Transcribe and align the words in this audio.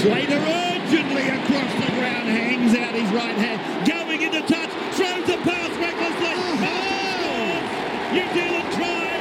Slater 0.00 0.32
urgently 0.32 1.28
across 1.28 1.74
the 1.74 1.92
ground, 1.92 2.26
hangs 2.26 2.74
out 2.74 2.94
his 2.94 3.12
right 3.12 3.36
hand, 3.36 3.86
going 3.86 4.22
into 4.22 4.40
touch, 4.48 4.70
throws 4.96 5.26
the 5.26 5.36
pass 5.44 5.68
recklessly. 5.76 6.40
Marshall 6.56 7.04
scores! 7.20 7.68
New 8.16 8.24
Zealand 8.32 8.68
try. 8.80 9.12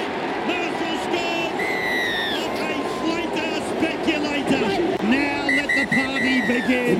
Marshall 0.47 0.97
scores. 1.03 1.59
Okay, 2.47 2.79
Slater 3.03 3.59
speculator. 3.75 4.67
Now 5.03 5.51
let 5.51 5.67
the 5.75 5.85
party 5.93 6.47
begin. 6.47 6.97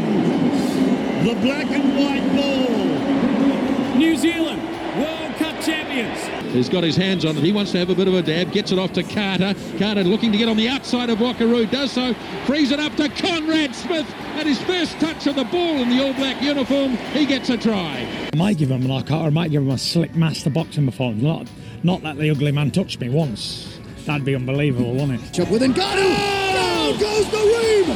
The 1.23 1.36
black 1.39 1.71
and 1.71 1.96
white 1.96 2.27
ball. 2.36 3.96
New 3.98 4.18
Zealand, 4.18 4.61
World 5.00 5.36
Cup 5.38 5.55
champions. 5.64 6.38
He's 6.52 6.68
got 6.68 6.84
his 6.84 6.95
hands 6.95 7.25
on 7.25 7.38
it. 7.38 7.43
He 7.43 7.52
wants 7.52 7.71
to 7.73 7.77
have 7.77 7.89
a 7.89 7.95
bit 7.95 8.07
of 8.07 8.15
a 8.15 8.21
dab. 8.23 8.52
Gets 8.52 8.71
it 8.71 8.79
off 8.79 8.93
to 8.93 9.04
Carter. 9.04 9.54
Carter 9.77 10.04
looking 10.04 10.32
to 10.32 10.38
get 10.38 10.50
on 10.50 10.57
the 10.57 10.68
outside 10.68 11.09
of 11.09 11.20
Rockaroo. 11.20 11.70
Does 11.70 11.91
so. 11.91 12.14
Frees 12.45 12.71
it 12.71 12.79
up 12.79 12.95
to 12.95 13.07
Conrad 13.07 13.75
Smith. 13.75 14.07
At 14.36 14.47
his 14.47 14.59
first 14.64 15.00
touch 15.00 15.28
of 15.28 15.36
the 15.36 15.43
ball 15.46 15.75
in 15.78 15.89
the 15.89 16.04
All 16.04 16.14
Black 16.14 16.42
uniform, 16.42 16.97
he 17.14 17.25
gets 17.25 17.50
a 17.50 17.57
try. 17.57 18.07
I 18.33 18.36
might 18.36 18.57
give 18.57 18.71
him 18.71 18.83
a 18.83 18.87
knockout 18.87 19.21
or 19.21 19.28
I 19.28 19.29
might 19.29 19.51
give 19.51 19.61
him 19.61 19.70
a 19.70 19.78
slick 19.78 20.15
master 20.15 20.50
boxing 20.50 20.86
performance. 20.86 21.21
Not, 21.21 21.47
not 21.83 22.01
that 22.01 22.18
the 22.18 22.29
ugly 22.32 22.51
man 22.51 22.71
touched 22.71 23.00
me 23.00 23.09
once. 23.09 23.79
That'd 24.06 24.25
be 24.25 24.34
unbelievable, 24.34 24.93
wouldn't 24.93 25.21
it? 25.21 25.34
Chop 25.34 25.50
with 25.50 25.61
Ngannou. 25.61 25.75
Down 25.75 26.97
goes 26.97 27.29
the 27.29 27.37
ream. 27.37 27.95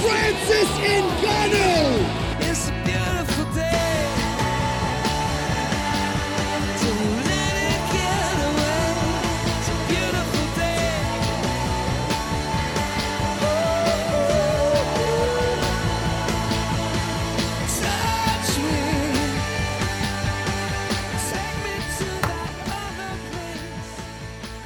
Francis 0.00 0.70
Ngannou. 0.78 2.25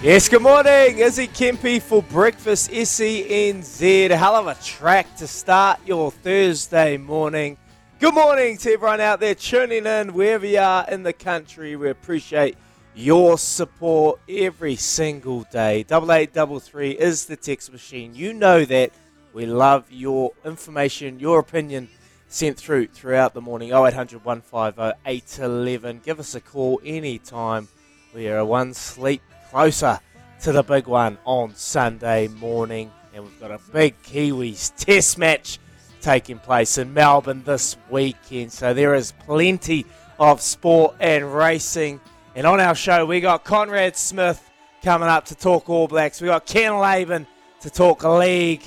Yes, 0.03 0.31
good 0.31 0.41
morning. 0.41 0.97
Izzy 0.97 1.27
Kempe 1.29 1.79
for 1.79 2.03
breakfast. 2.03 2.71
SENZ. 2.71 4.11
Hell 4.11 4.35
of 4.35 4.47
a 4.47 4.55
track 4.65 5.15
to 5.17 5.27
start 5.27 5.79
your 5.85 6.11
Thursday 6.11 6.97
morning. 6.97 7.59
Good 7.99 8.15
morning 8.15 8.57
to 8.57 8.73
everyone 8.73 9.03
out 9.03 9.21
there 9.21 9.35
tuning 9.35 9.85
in 9.85 10.15
wherever 10.15 10.47
you 10.47 10.59
are 10.59 10.89
in 10.89 11.03
the 11.03 11.13
country. 11.13 11.77
We 11.77 11.91
appreciate 11.91 12.57
your 12.95 13.37
support 13.37 14.21
every 14.27 14.75
single 14.77 15.43
day. 15.53 15.83
Double 15.83 16.13
eight 16.13 16.33
double 16.33 16.61
three 16.61 16.93
is 16.93 17.27
the 17.27 17.37
text 17.37 17.71
machine. 17.71 18.15
You 18.15 18.33
know 18.33 18.65
that. 18.65 18.93
We 19.35 19.45
love 19.45 19.85
your 19.93 20.33
information, 20.47 21.21
your 21.21 21.41
opinion 21.41 21.91
sent 22.27 22.57
through 22.57 22.87
throughout 22.87 23.35
the 23.35 23.43
morning. 23.43 23.71
0800 23.71 24.25
150 24.25 24.99
811. 25.05 26.01
Give 26.03 26.19
us 26.19 26.35
a 26.35 26.41
call 26.41 26.81
anytime. 26.87 27.69
We 28.15 28.29
are 28.29 28.43
one 28.47 28.73
sleep 28.73 29.21
closer 29.51 29.99
to 30.41 30.53
the 30.53 30.63
big 30.63 30.87
one 30.87 31.19
on 31.25 31.55
Sunday 31.57 32.29
morning. 32.29 32.91
And 33.13 33.25
we've 33.25 33.41
got 33.41 33.51
a 33.51 33.59
big 33.73 34.01
Kiwis 34.03 34.73
test 34.77 35.19
match 35.19 35.59
taking 36.01 36.39
place 36.39 36.79
in 36.79 36.95
Melbourne 36.95 37.43
this 37.45 37.77
weekend. 37.91 38.53
So 38.53 38.73
there 38.73 38.95
is 38.95 39.13
plenty 39.27 39.87
of 40.21 40.41
sport 40.41 40.95
and 41.01 41.35
racing. 41.35 42.01
And 42.37 42.47
on 42.47 42.61
our 42.61 42.77
show, 42.77 43.05
we 43.05 43.21
got 43.21 43.45
Conrad 43.45 43.97
Smith 43.97 44.49
coming 44.85 45.09
up 45.09 45.25
to 45.27 45.35
talk 45.35 45.69
All 45.69 45.89
Blacks. 45.89 46.21
We 46.21 46.29
got 46.29 46.47
Ken 46.47 46.79
Laban 46.79 47.27
to 47.63 47.71
talk 47.71 48.05
league. 48.05 48.63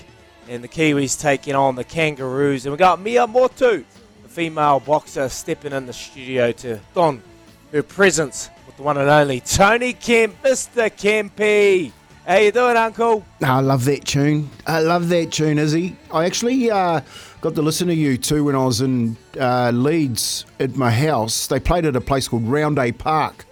And 0.49 0.61
the 0.61 0.67
Kiwis 0.67 1.19
taking 1.19 1.55
on 1.55 1.75
the 1.75 1.85
Kangaroos. 1.85 2.65
And 2.65 2.73
we 2.73 2.77
got 2.77 2.99
Mia 2.99 3.25
Motu, 3.25 3.85
the 4.21 4.29
female 4.29 4.81
boxer, 4.81 5.29
stepping 5.29 5.71
in 5.71 5.85
the 5.85 5.93
studio 5.93 6.51
to 6.51 6.81
don 6.93 7.23
her 7.71 7.81
presence 7.81 8.49
the 8.83 8.85
one 8.85 8.97
and 8.97 9.09
only 9.09 9.39
Tony 9.39 9.93
Kemp, 9.93 10.41
Mr. 10.43 10.89
Kempy. 10.89 11.93
How 12.27 12.35
you 12.35 12.51
doing, 12.51 12.75
Uncle? 12.75 13.25
I 13.41 13.61
love 13.61 13.85
that 13.85 14.03
tune. 14.03 14.49
I 14.67 14.81
love 14.81 15.07
that 15.09 15.31
tune, 15.31 15.57
Izzy. 15.57 15.95
I 16.11 16.25
actually 16.25 16.69
uh, 16.69 16.99
got 17.39 17.55
to 17.55 17.61
listen 17.61 17.87
to 17.87 17.95
U2 17.95 18.43
when 18.43 18.55
I 18.55 18.65
was 18.65 18.81
in 18.81 19.15
uh, 19.39 19.71
Leeds 19.73 20.45
at 20.59 20.75
my 20.75 20.91
house. 20.91 21.47
They 21.47 21.59
played 21.61 21.85
at 21.85 21.95
a 21.95 22.01
place 22.01 22.27
called 22.27 22.43
Roundhay 22.43 22.97
Park, 22.97 23.45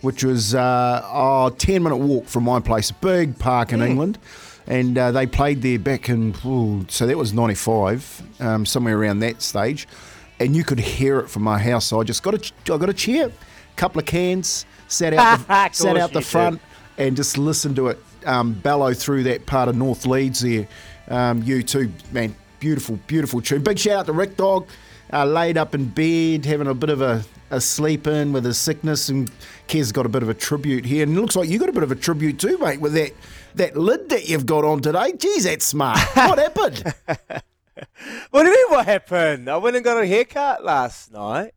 which 0.00 0.24
was 0.24 0.54
uh, 0.54 1.02
a 1.04 1.52
10 1.56 1.82
minute 1.82 1.96
walk 1.96 2.24
from 2.24 2.44
my 2.44 2.58
place, 2.58 2.88
a 2.88 2.94
big 2.94 3.38
park 3.38 3.72
in 3.72 3.82
England. 3.82 4.18
And 4.66 4.96
uh, 4.96 5.12
they 5.12 5.26
played 5.26 5.60
there 5.60 5.78
back 5.78 6.08
in, 6.08 6.34
ooh, 6.46 6.86
so 6.88 7.06
that 7.06 7.16
was 7.16 7.34
95, 7.34 8.22
um, 8.40 8.64
somewhere 8.64 8.98
around 8.98 9.18
that 9.20 9.42
stage. 9.42 9.86
And 10.40 10.56
you 10.56 10.64
could 10.64 10.78
hear 10.78 11.18
it 11.18 11.28
from 11.28 11.42
my 11.42 11.58
house. 11.58 11.86
So 11.86 12.00
I 12.00 12.04
just 12.04 12.22
got 12.22 12.34
a, 12.34 12.72
I 12.72 12.78
got 12.78 12.88
a 12.88 12.94
chair, 12.94 13.32
couple 13.78 13.98
of 13.98 14.06
cans, 14.06 14.66
sat 14.88 15.14
out 15.14 15.46
the, 15.46 15.68
sat 15.72 15.96
out 15.96 16.10
the 16.10 16.18
you 16.18 16.24
did. 16.24 16.26
front 16.26 16.60
and 16.98 17.16
just 17.16 17.38
listened 17.38 17.76
to 17.76 17.88
it 17.88 17.98
um, 18.26 18.52
bellow 18.52 18.92
through 18.92 19.24
that 19.24 19.46
part 19.46 19.68
of 19.68 19.76
North 19.76 20.06
Leeds 20.06 20.40
there. 20.40 20.68
Um, 21.08 21.42
U2, 21.42 22.12
man. 22.12 22.34
Beautiful, 22.60 22.98
beautiful 23.06 23.40
tune. 23.40 23.62
Big 23.62 23.78
shout 23.78 24.00
out 24.00 24.06
to 24.06 24.12
Rick 24.12 24.36
Dog, 24.36 24.66
uh, 25.12 25.24
laid 25.24 25.56
up 25.56 25.76
in 25.76 25.84
bed, 25.86 26.44
having 26.44 26.66
a 26.66 26.74
bit 26.74 26.90
of 26.90 27.00
a, 27.00 27.24
a 27.50 27.60
sleep 27.60 28.08
in 28.08 28.32
with 28.32 28.44
his 28.44 28.58
sickness. 28.58 29.08
And 29.08 29.30
Kez 29.68 29.92
got 29.92 30.06
a 30.06 30.08
bit 30.08 30.24
of 30.24 30.28
a 30.28 30.34
tribute 30.34 30.84
here. 30.84 31.04
And 31.04 31.16
it 31.16 31.20
looks 31.20 31.36
like 31.36 31.48
you 31.48 31.58
got 31.60 31.68
a 31.68 31.72
bit 31.72 31.84
of 31.84 31.92
a 31.92 31.96
tribute 31.96 32.40
too, 32.40 32.58
mate, 32.58 32.80
with 32.80 32.94
that, 32.94 33.12
that 33.54 33.76
lid 33.76 34.08
that 34.08 34.28
you've 34.28 34.44
got 34.44 34.64
on 34.64 34.82
today. 34.82 35.12
Geez, 35.12 35.44
that's 35.44 35.64
smart. 35.64 35.98
What 36.14 36.38
happened? 36.38 36.82
What 38.30 38.42
do 38.42 38.48
you 38.48 38.56
mean, 38.56 38.76
what 38.76 38.86
happened? 38.86 39.48
I 39.48 39.56
went 39.56 39.76
and 39.76 39.84
got 39.84 40.02
a 40.02 40.06
haircut 40.06 40.64
last 40.64 41.12
night. 41.12 41.52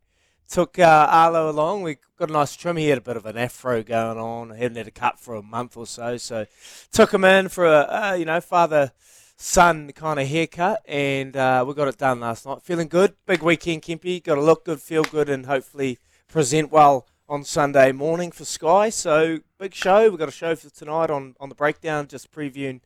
Took 0.52 0.78
uh, 0.78 1.06
Arlo 1.08 1.48
along. 1.48 1.82
We 1.82 1.96
got 2.18 2.28
a 2.28 2.32
nice 2.34 2.54
trim. 2.54 2.76
He 2.76 2.88
had 2.88 2.98
a 2.98 3.00
bit 3.00 3.16
of 3.16 3.24
an 3.24 3.38
afro 3.38 3.82
going 3.82 4.18
on. 4.18 4.50
He 4.50 4.60
Hadn't 4.60 4.76
had 4.76 4.86
a 4.86 4.90
cut 4.90 5.18
for 5.18 5.34
a 5.34 5.42
month 5.42 5.78
or 5.78 5.86
so. 5.86 6.18
So 6.18 6.44
took 6.92 7.14
him 7.14 7.24
in 7.24 7.48
for 7.48 7.64
a, 7.64 7.88
uh, 7.88 8.16
you 8.18 8.26
know, 8.26 8.38
father 8.38 8.92
son 9.38 9.92
kind 9.92 10.20
of 10.20 10.28
haircut. 10.28 10.82
And 10.86 11.34
uh, 11.38 11.64
we 11.66 11.72
got 11.72 11.88
it 11.88 11.96
done 11.96 12.20
last 12.20 12.44
night. 12.44 12.60
Feeling 12.60 12.88
good. 12.88 13.14
Big 13.24 13.42
weekend, 13.42 13.80
Kempy. 13.80 14.22
Got 14.22 14.34
to 14.34 14.42
look 14.42 14.66
good, 14.66 14.82
feel 14.82 15.04
good, 15.04 15.30
and 15.30 15.46
hopefully 15.46 15.96
present 16.28 16.70
well 16.70 17.06
on 17.30 17.44
Sunday 17.44 17.90
morning 17.90 18.30
for 18.30 18.44
Sky. 18.44 18.90
So 18.90 19.38
big 19.58 19.72
show. 19.72 20.10
We've 20.10 20.18
got 20.18 20.28
a 20.28 20.32
show 20.32 20.54
for 20.54 20.68
tonight 20.68 21.08
on, 21.08 21.34
on 21.40 21.48
the 21.48 21.54
breakdown, 21.54 22.08
just 22.08 22.30
previewing 22.30 22.80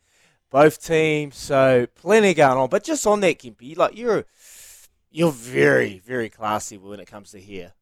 both 0.51 0.81
teams. 0.81 1.37
So 1.37 1.89
plenty 1.97 2.33
going 2.33 2.59
on. 2.59 2.69
But 2.69 2.85
just 2.85 3.09
on 3.09 3.19
that, 3.23 3.41
Kimpy, 3.41 3.77
like 3.77 3.99
you're 3.99 4.25
you're 5.17 5.33
very, 5.33 5.99
very 5.99 6.29
classy 6.29 6.77
when 6.77 7.01
it 7.01 7.07
comes 7.07 7.31
to 7.31 7.41
hair. 7.41 7.73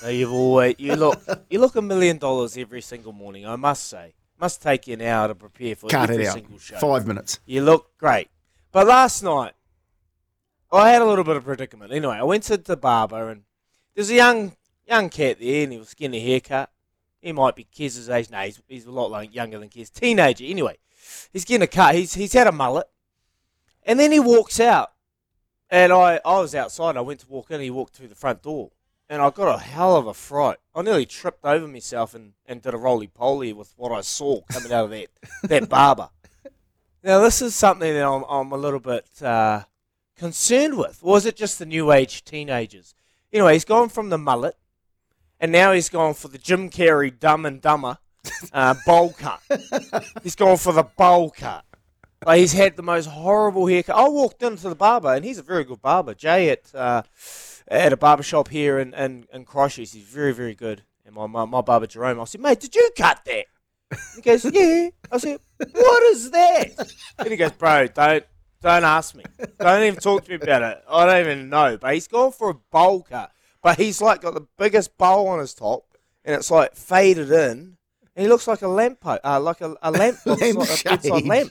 So 0.00 0.08
you've 0.08 0.32
always 0.32 0.76
you 0.78 0.96
look 0.96 1.20
you 1.50 1.58
look 1.60 1.76
a 1.76 1.82
million 1.82 2.16
dollars 2.16 2.56
every 2.56 2.80
single 2.80 3.12
morning, 3.12 3.46
I 3.46 3.56
must 3.56 3.86
say. 3.88 4.14
Must 4.40 4.62
take 4.62 4.86
you 4.86 4.94
an 4.94 5.02
hour 5.02 5.28
to 5.28 5.34
prepare 5.34 5.74
for 5.76 5.88
Cut 5.90 6.08
every 6.08 6.24
it 6.24 6.28
out. 6.28 6.34
single 6.34 6.58
show. 6.58 6.78
Five 6.78 7.06
minutes. 7.06 7.40
You 7.44 7.62
look 7.62 7.96
great. 7.98 8.28
But 8.72 8.86
last 8.86 9.22
night 9.22 9.52
I 10.72 10.90
had 10.90 11.02
a 11.02 11.04
little 11.04 11.24
bit 11.24 11.36
of 11.36 11.44
predicament. 11.44 11.92
Anyway, 11.92 12.16
I 12.16 12.22
went 12.22 12.44
to 12.44 12.56
the 12.56 12.76
barber 12.76 13.28
and 13.30 13.42
there's 13.94 14.10
a 14.10 14.14
young 14.14 14.56
young 14.86 15.10
cat 15.10 15.38
there 15.40 15.64
and 15.64 15.72
he 15.72 15.78
was 15.78 15.92
getting 15.92 16.18
a 16.18 16.24
haircut. 16.24 16.70
He 17.20 17.32
might 17.32 17.54
be 17.56 17.64
Kez's 17.64 18.08
age. 18.08 18.30
No, 18.30 18.38
he's, 18.40 18.62
he's 18.68 18.86
a 18.86 18.90
lot 18.90 19.10
like 19.10 19.34
younger 19.34 19.58
than 19.58 19.68
Kez. 19.68 19.92
Teenager. 19.92 20.44
Anyway, 20.44 20.78
he's 21.32 21.44
getting 21.44 21.64
a 21.64 21.66
cut. 21.66 21.94
He's, 21.96 22.14
he's 22.14 22.32
had 22.32 22.46
a 22.46 22.52
mullet. 22.52 22.88
And 23.82 23.98
then 24.00 24.12
he 24.12 24.20
walks 24.20 24.60
out. 24.60 24.92
And 25.70 25.92
I, 25.92 26.20
I 26.24 26.40
was 26.40 26.54
outside. 26.54 26.96
I 26.96 27.02
went 27.02 27.20
to 27.20 27.28
walk 27.28 27.50
in. 27.50 27.60
He 27.60 27.70
walked 27.70 27.94
through 27.94 28.08
the 28.08 28.14
front 28.14 28.42
door. 28.42 28.70
And 29.10 29.22
I 29.22 29.30
got 29.30 29.54
a 29.54 29.58
hell 29.58 29.96
of 29.96 30.06
a 30.06 30.14
fright. 30.14 30.58
I 30.74 30.82
nearly 30.82 31.06
tripped 31.06 31.44
over 31.44 31.66
myself 31.66 32.14
and, 32.14 32.32
and 32.46 32.60
did 32.60 32.74
a 32.74 32.78
roly 32.78 33.06
poly 33.06 33.52
with 33.52 33.72
what 33.76 33.90
I 33.90 34.02
saw 34.02 34.42
coming 34.50 34.72
out 34.72 34.84
of 34.86 34.90
that, 34.90 35.08
that 35.44 35.68
barber. 35.68 36.10
Now, 37.02 37.20
this 37.20 37.40
is 37.40 37.54
something 37.54 37.92
that 37.92 38.06
I'm, 38.06 38.24
I'm 38.28 38.52
a 38.52 38.56
little 38.56 38.80
bit 38.80 39.06
uh, 39.22 39.62
concerned 40.16 40.76
with. 40.76 41.02
Was 41.02 41.24
it 41.24 41.36
just 41.36 41.58
the 41.58 41.66
new 41.66 41.92
age 41.92 42.24
teenagers? 42.24 42.94
Anyway, 43.32 43.54
he's 43.54 43.64
gone 43.64 43.88
from 43.88 44.10
the 44.10 44.18
mullet, 44.18 44.56
and 45.38 45.52
now 45.52 45.72
he's 45.72 45.88
gone 45.88 46.14
for 46.14 46.28
the 46.28 46.38
Jim 46.38 46.70
Carrey 46.70 47.16
Dumb 47.16 47.46
and 47.46 47.60
Dumber 47.60 47.98
uh, 48.52 48.74
bowl 48.84 49.14
cut. 49.16 49.40
he's 50.22 50.34
gone 50.34 50.56
for 50.56 50.72
the 50.72 50.82
bowl 50.82 51.30
cut. 51.30 51.64
Like 52.26 52.40
he's 52.40 52.52
had 52.52 52.76
the 52.76 52.82
most 52.82 53.06
horrible 53.06 53.66
haircut. 53.66 53.96
I 53.96 54.08
walked 54.08 54.42
into 54.42 54.68
the 54.68 54.74
barber, 54.74 55.14
and 55.14 55.24
he's 55.24 55.38
a 55.38 55.42
very 55.42 55.64
good 55.64 55.80
barber. 55.80 56.14
Jay 56.14 56.50
at 56.50 56.74
uh, 56.74 57.02
at 57.68 57.92
a 57.92 57.96
barber 57.96 58.22
shop 58.22 58.48
here 58.48 58.78
in, 58.78 58.94
in, 58.94 59.26
in 59.32 59.44
Christchurch. 59.44 59.92
He's 59.92 60.02
very, 60.04 60.32
very 60.32 60.54
good. 60.54 60.82
And 61.04 61.14
my, 61.14 61.26
my, 61.26 61.44
my 61.44 61.60
barber, 61.60 61.86
Jerome, 61.86 62.20
I 62.20 62.24
said, 62.24 62.40
mate, 62.40 62.60
did 62.60 62.74
you 62.74 62.90
cut 62.96 63.24
that? 63.24 63.46
He 64.16 64.20
goes, 64.20 64.44
yeah. 64.44 64.90
I 65.10 65.18
said, 65.18 65.38
what 65.56 66.02
is 66.12 66.30
that? 66.30 66.92
And 67.18 67.28
he 67.28 67.36
goes, 67.36 67.52
bro, 67.52 67.86
don't 67.86 68.24
don't 68.60 68.84
ask 68.84 69.14
me. 69.14 69.24
Don't 69.58 69.82
even 69.84 70.00
talk 70.00 70.24
to 70.24 70.30
me 70.30 70.34
about 70.36 70.62
it. 70.62 70.82
I 70.90 71.06
don't 71.06 71.20
even 71.20 71.48
know. 71.48 71.78
But 71.78 71.94
he's 71.94 72.08
gone 72.08 72.32
for 72.32 72.50
a 72.50 72.54
bowl 72.54 73.02
cut. 73.02 73.30
But 73.62 73.78
he's 73.78 74.02
like 74.02 74.20
got 74.20 74.34
the 74.34 74.46
biggest 74.58 74.98
bowl 74.98 75.28
on 75.28 75.38
his 75.38 75.54
top, 75.54 75.96
and 76.24 76.34
it's 76.36 76.50
like 76.50 76.74
faded 76.74 77.30
in. 77.30 77.77
And 78.18 78.24
he 78.24 78.28
looks 78.28 78.48
like 78.48 78.62
a 78.62 78.68
lamp, 78.68 78.98
po- 78.98 79.20
uh, 79.22 79.38
like 79.38 79.60
a, 79.60 79.76
a 79.80 79.92
lamp, 79.92 80.18
looks 80.26 80.42
like 80.42 80.54
a 80.54 80.58
Lampshade. 80.58 80.84
bedside 80.84 81.24
lamp, 81.24 81.50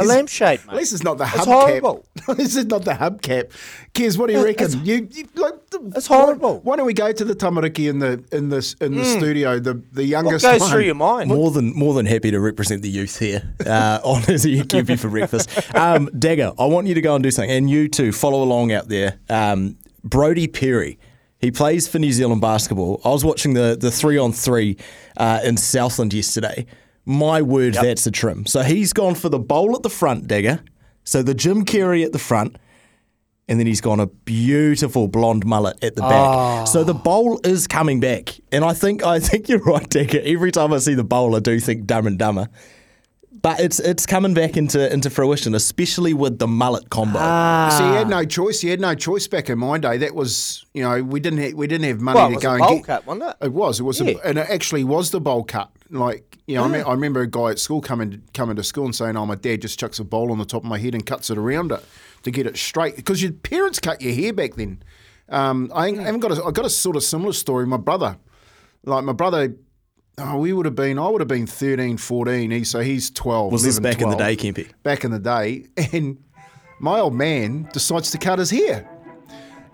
a 0.00 0.04
lampshade, 0.04 0.60
mate. 0.60 0.68
At 0.72 0.76
least 0.76 0.94
it's 0.94 1.04
not 1.04 1.18
the 1.18 1.24
It's 1.24 1.32
hubcap. 1.34 1.44
horrible. 1.44 2.06
this 2.34 2.56
is 2.56 2.64
not 2.64 2.86
the 2.86 2.92
hubcap. 2.92 3.50
Kiz, 3.92 4.16
what 4.16 4.28
do 4.28 4.32
you 4.32 4.38
Yeah, 4.38 4.44
reckon? 4.46 4.66
it's- 4.68 4.86
You, 4.86 5.06
you 5.12 5.24
like, 5.34 5.52
It's 5.96 6.06
horrible. 6.06 6.60
Why 6.64 6.76
don't 6.76 6.86
we 6.86 6.94
go 6.94 7.12
to 7.12 7.24
the 7.26 7.34
tamariki 7.34 7.90
in 7.90 7.98
the 7.98 8.24
in 8.32 8.48
this 8.48 8.72
in 8.80 8.94
the 8.96 9.04
studio? 9.04 9.58
The 9.60 9.74
the 9.74 9.82
What 10.00 10.06
youngest 10.06 10.44
goes 10.46 10.60
one. 10.60 10.70
through 10.70 10.84
your 10.84 10.94
mind? 10.94 11.28
More 11.28 11.50
than 11.50 11.74
more 11.76 11.92
than 11.92 12.06
happy 12.06 12.30
to 12.30 12.40
represent 12.40 12.80
the 12.80 12.88
youth 12.88 13.18
here 13.18 13.42
uh, 13.66 14.00
on 14.04 14.22
as 14.30 14.46
a 14.46 14.64
Kiwi 14.64 14.96
for 14.96 15.10
breakfast. 15.10 15.50
Um, 15.74 16.08
Dagger, 16.18 16.52
I 16.58 16.64
want 16.64 16.86
you 16.86 16.94
to 16.94 17.02
go 17.02 17.14
and 17.16 17.22
do 17.22 17.30
something, 17.30 17.50
and 17.50 17.68
you 17.68 17.86
too 17.86 18.12
follow 18.12 18.42
along 18.42 18.72
out 18.72 18.88
there. 18.88 19.18
Um, 19.28 19.76
Brody 20.02 20.46
Perry, 20.48 20.98
he 21.38 21.50
plays 21.50 21.86
for 21.86 21.98
New 21.98 22.12
Zealand 22.12 22.40
basketball. 22.40 23.00
I 23.04 23.10
was 23.10 23.24
watching 23.24 23.54
the 23.54 23.76
the 23.78 23.90
three 23.90 24.18
on 24.18 24.32
three 24.32 24.76
uh, 25.16 25.40
in 25.44 25.56
Southland 25.56 26.12
yesterday. 26.12 26.66
My 27.04 27.40
word, 27.40 27.74
that's 27.74 28.06
a 28.06 28.10
trim. 28.10 28.44
So 28.46 28.62
he's 28.62 28.92
gone 28.92 29.14
for 29.14 29.28
the 29.28 29.38
bowl 29.38 29.74
at 29.74 29.82
the 29.82 29.90
front, 29.90 30.26
Dagger. 30.26 30.60
So 31.04 31.22
the 31.22 31.34
Jim 31.34 31.64
Carrey 31.64 32.04
at 32.04 32.12
the 32.12 32.18
front. 32.18 32.56
And 33.50 33.58
then 33.58 33.66
he's 33.66 33.80
gone 33.80 33.98
a 33.98 34.06
beautiful 34.06 35.08
blonde 35.08 35.46
mullet 35.46 35.82
at 35.82 35.96
the 35.96 36.02
back. 36.02 36.66
So 36.66 36.84
the 36.84 36.92
bowl 36.92 37.40
is 37.44 37.66
coming 37.66 37.98
back, 37.98 38.38
and 38.52 38.62
I 38.62 38.74
think 38.74 39.02
I 39.02 39.20
think 39.20 39.48
you're 39.48 39.60
right, 39.60 39.88
Dagger. 39.88 40.20
Every 40.22 40.52
time 40.52 40.70
I 40.70 40.76
see 40.76 40.92
the 40.92 41.02
bowl, 41.02 41.34
I 41.34 41.38
do 41.38 41.58
think 41.58 41.86
Dumb 41.86 42.06
and 42.06 42.18
Dumber. 42.18 42.48
But 43.40 43.60
it's 43.60 43.78
it's 43.78 44.04
coming 44.04 44.34
back 44.34 44.56
into 44.56 44.92
into 44.92 45.10
fruition, 45.10 45.54
especially 45.54 46.12
with 46.12 46.38
the 46.40 46.48
mullet 46.48 46.90
combo. 46.90 47.18
So 47.20 47.88
he 47.88 47.94
had 47.96 48.08
no 48.08 48.24
choice. 48.24 48.60
He 48.60 48.68
had 48.68 48.80
no 48.80 48.94
choice 48.96 49.28
back 49.28 49.48
in 49.48 49.58
my 49.58 49.78
day. 49.78 49.96
That 49.98 50.14
was, 50.14 50.64
you 50.74 50.82
know, 50.82 51.02
we 51.04 51.20
didn't 51.20 51.38
have, 51.40 51.52
we 51.54 51.68
didn't 51.68 51.86
have 51.86 52.00
money 52.00 52.16
Well, 52.18 52.28
to 52.30 52.34
was 52.34 52.42
go 52.42 52.50
a 52.50 52.52
and 52.54 52.60
bowl 52.62 52.76
get. 52.78 52.84
cut, 52.86 53.06
wasn't 53.06 53.30
it? 53.30 53.36
It 53.46 53.52
was. 53.52 53.78
It 53.78 53.84
was, 53.84 54.00
Yeah. 54.00 54.14
a, 54.24 54.28
and 54.28 54.38
it 54.38 54.46
actually 54.50 54.82
was 54.82 55.12
the 55.12 55.20
bowl 55.20 55.44
cut. 55.44 55.70
Like, 55.90 56.38
you 56.48 56.56
know, 56.56 56.64
I, 56.64 56.68
me- 56.68 56.80
I 56.80 56.90
remember 56.90 57.20
a 57.20 57.28
guy 57.28 57.50
at 57.50 57.60
school 57.60 57.80
coming 57.80 58.22
coming 58.34 58.56
to 58.56 58.64
school 58.64 58.86
and 58.86 58.94
saying, 58.94 59.16
"Oh, 59.16 59.24
my 59.24 59.36
dad 59.36 59.62
just 59.62 59.78
chucks 59.78 60.00
a 60.00 60.04
bowl 60.04 60.32
on 60.32 60.38
the 60.38 60.44
top 60.44 60.64
of 60.64 60.68
my 60.68 60.78
head 60.78 60.94
and 60.94 61.06
cuts 61.06 61.30
it 61.30 61.38
around 61.38 61.70
it 61.70 61.84
to 62.24 62.30
get 62.32 62.44
it 62.46 62.56
straight." 62.56 62.96
Because 62.96 63.22
your 63.22 63.32
parents 63.32 63.78
cut 63.78 64.02
your 64.02 64.14
hair 64.14 64.32
back 64.32 64.54
then. 64.56 64.82
Um, 65.28 65.70
I 65.74 65.86
ain't- 65.86 65.98
haven't 66.00 66.20
got 66.20 66.32
a, 66.36 66.42
I 66.44 66.50
got 66.50 66.64
a 66.64 66.70
sort 66.70 66.96
of 66.96 67.04
similar 67.04 67.32
story. 67.32 67.66
My 67.66 67.76
brother, 67.76 68.16
like 68.84 69.04
my 69.04 69.12
brother. 69.12 69.54
Oh, 70.18 70.38
we 70.38 70.52
would 70.52 70.66
have 70.66 70.74
been, 70.74 70.98
I 70.98 71.08
would 71.08 71.20
have 71.20 71.28
been 71.28 71.46
13, 71.46 71.96
14. 71.96 72.50
He, 72.50 72.64
so 72.64 72.80
he's 72.80 73.10
12. 73.10 73.52
Was 73.52 73.62
this 73.62 73.78
11, 73.78 73.82
back 73.82 74.02
in 74.02 74.10
the 74.10 74.16
day, 74.16 74.36
Kempy? 74.36 74.70
back 74.82 75.04
in 75.04 75.10
the 75.10 75.18
day, 75.18 75.66
and 75.92 76.18
my 76.80 77.00
old 77.00 77.14
man 77.14 77.68
decides 77.72 78.10
to 78.10 78.18
cut 78.18 78.38
his 78.38 78.50
hair. 78.50 78.88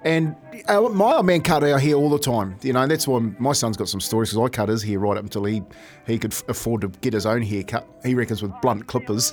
And 0.04 0.36
uh, 0.68 0.82
my 0.82 1.14
old 1.14 1.24
man 1.24 1.40
cut 1.40 1.64
our 1.64 1.78
hair 1.78 1.94
all 1.94 2.10
the 2.10 2.18
time, 2.18 2.56
you 2.60 2.74
know. 2.74 2.82
And 2.82 2.90
that's 2.90 3.08
why 3.08 3.20
my 3.38 3.52
son's 3.52 3.78
got 3.78 3.88
some 3.88 4.02
stories 4.02 4.30
because 4.30 4.44
I 4.44 4.48
cut 4.50 4.68
his 4.68 4.82
hair 4.82 4.98
right 4.98 5.16
up 5.16 5.24
until 5.24 5.44
he 5.44 5.62
he 6.06 6.18
could 6.18 6.34
f- 6.34 6.44
afford 6.46 6.82
to 6.82 6.88
get 6.88 7.14
his 7.14 7.24
own 7.24 7.40
hair 7.40 7.62
cut. 7.62 7.88
He 8.04 8.14
reckons 8.14 8.42
with 8.42 8.52
blunt 8.60 8.86
clippers. 8.86 9.32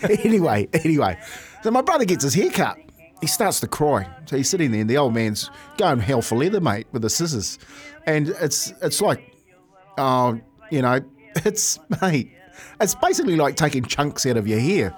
anyway, 0.24 0.68
anyway, 0.72 1.18
so 1.62 1.70
my 1.70 1.82
brother 1.82 2.06
gets 2.06 2.24
his 2.24 2.32
hair 2.32 2.50
cut. 2.50 2.78
He 3.20 3.26
starts 3.26 3.60
to 3.60 3.66
cry. 3.68 4.08
So 4.24 4.38
he's 4.38 4.48
sitting 4.48 4.70
there, 4.70 4.80
and 4.80 4.88
the 4.88 4.96
old 4.96 5.12
man's 5.12 5.50
going 5.76 6.00
hell 6.00 6.22
for 6.22 6.38
leather, 6.38 6.60
mate, 6.62 6.86
with 6.92 7.02
the 7.02 7.10
scissors. 7.10 7.58
And 8.06 8.28
it's 8.40 8.72
it's 8.80 9.02
like 9.02 9.31
Oh, 9.98 10.40
you 10.70 10.82
know, 10.82 11.00
it's 11.44 11.78
mate. 12.00 12.30
It's 12.80 12.94
basically 12.94 13.36
like 13.36 13.56
taking 13.56 13.84
chunks 13.84 14.26
out 14.26 14.36
of 14.36 14.46
your 14.46 14.60
hair. 14.60 14.96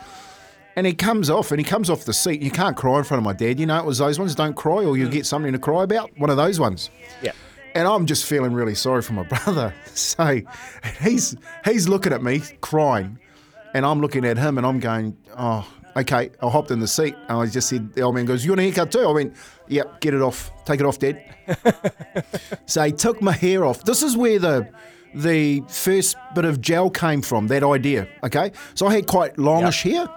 And 0.76 0.86
he 0.88 0.92
comes 0.92 1.30
off, 1.30 1.52
and 1.52 1.60
he 1.60 1.64
comes 1.64 1.88
off 1.88 2.04
the 2.04 2.12
seat. 2.12 2.42
You 2.42 2.50
can't 2.50 2.76
cry 2.76 2.98
in 2.98 3.04
front 3.04 3.18
of 3.20 3.24
my 3.24 3.32
dad. 3.32 3.60
You 3.60 3.66
know, 3.66 3.78
it 3.78 3.84
was 3.84 3.98
those 3.98 4.18
ones. 4.18 4.34
Don't 4.34 4.56
cry, 4.56 4.84
or 4.84 4.96
you'll 4.96 5.10
get 5.10 5.24
something 5.24 5.52
to 5.52 5.58
cry 5.58 5.84
about. 5.84 6.10
One 6.18 6.30
of 6.30 6.36
those 6.36 6.58
ones. 6.58 6.90
Yeah. 7.22 7.30
And 7.76 7.86
I'm 7.86 8.06
just 8.06 8.24
feeling 8.24 8.52
really 8.52 8.74
sorry 8.74 9.02
for 9.02 9.12
my 9.12 9.22
brother. 9.44 9.72
So 9.94 10.40
he's 11.00 11.36
he's 11.64 11.88
looking 11.88 12.12
at 12.12 12.24
me 12.24 12.42
crying, 12.60 13.20
and 13.72 13.86
I'm 13.86 14.00
looking 14.00 14.24
at 14.24 14.36
him, 14.36 14.58
and 14.58 14.66
I'm 14.66 14.80
going, 14.80 15.16
oh, 15.38 15.64
okay. 15.96 16.30
I 16.42 16.48
hopped 16.48 16.70
in 16.70 16.80
the 16.80 16.88
seat, 16.88 17.14
and 17.28 17.38
I 17.38 17.46
just 17.46 17.68
said, 17.68 17.92
the 17.94 18.02
old 18.02 18.14
man 18.14 18.24
goes, 18.24 18.44
"You 18.44 18.52
want 18.52 18.60
a 18.60 18.64
haircut 18.64 18.92
too?" 18.92 19.06
I 19.06 19.12
went, 19.12 19.34
"Yep, 19.68 20.00
get 20.00 20.14
it 20.14 20.22
off. 20.22 20.50
Take 20.64 20.80
it 20.80 20.86
off, 20.86 20.98
Dad." 20.98 21.22
So 22.66 22.82
he 22.82 22.92
took 22.92 23.20
my 23.20 23.32
hair 23.32 23.64
off. 23.64 23.84
This 23.84 24.02
is 24.02 24.16
where 24.16 24.38
the 24.38 24.68
the 25.14 25.62
first 25.68 26.16
bit 26.34 26.44
of 26.44 26.60
gel 26.60 26.90
came 26.90 27.22
from, 27.22 27.46
that 27.48 27.62
idea. 27.62 28.08
Okay. 28.24 28.52
So 28.74 28.86
I 28.86 28.94
had 28.94 29.06
quite 29.06 29.38
longish 29.38 29.82
hair. 29.82 30.08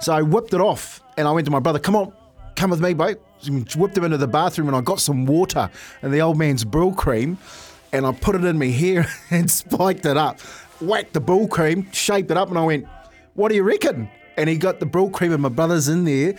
So 0.00 0.12
I 0.12 0.22
whipped 0.22 0.52
it 0.52 0.60
off 0.60 1.00
and 1.16 1.26
I 1.26 1.30
went 1.30 1.44
to 1.46 1.50
my 1.50 1.60
brother, 1.60 1.78
come 1.78 1.96
on, 1.96 2.12
come 2.56 2.70
with 2.70 2.80
me, 2.80 2.92
babe. 2.92 3.16
Whipped 3.76 3.96
him 3.96 4.04
into 4.04 4.18
the 4.18 4.28
bathroom 4.28 4.68
and 4.68 4.76
I 4.76 4.80
got 4.80 5.00
some 5.00 5.26
water 5.26 5.70
and 6.02 6.12
the 6.12 6.20
old 6.20 6.36
man's 6.36 6.64
Brylcreem 6.64 7.36
and 7.92 8.06
I 8.06 8.12
put 8.12 8.34
it 8.34 8.44
in 8.44 8.58
my 8.58 8.66
hair 8.66 9.06
and 9.30 9.50
spiked 9.50 10.06
it 10.06 10.16
up. 10.16 10.40
Whacked 10.80 11.12
the 11.12 11.20
Brylcreem, 11.20 11.92
shaped 11.94 12.30
it 12.30 12.36
up, 12.36 12.48
and 12.48 12.58
I 12.58 12.64
went, 12.64 12.86
What 13.34 13.50
do 13.50 13.54
you 13.54 13.62
reckon? 13.62 14.10
And 14.36 14.48
he 14.48 14.56
got 14.56 14.80
the 14.80 14.86
Brylcreem 14.86 15.32
and 15.32 15.42
my 15.42 15.48
brother's 15.48 15.88
in 15.88 16.04
there 16.04 16.34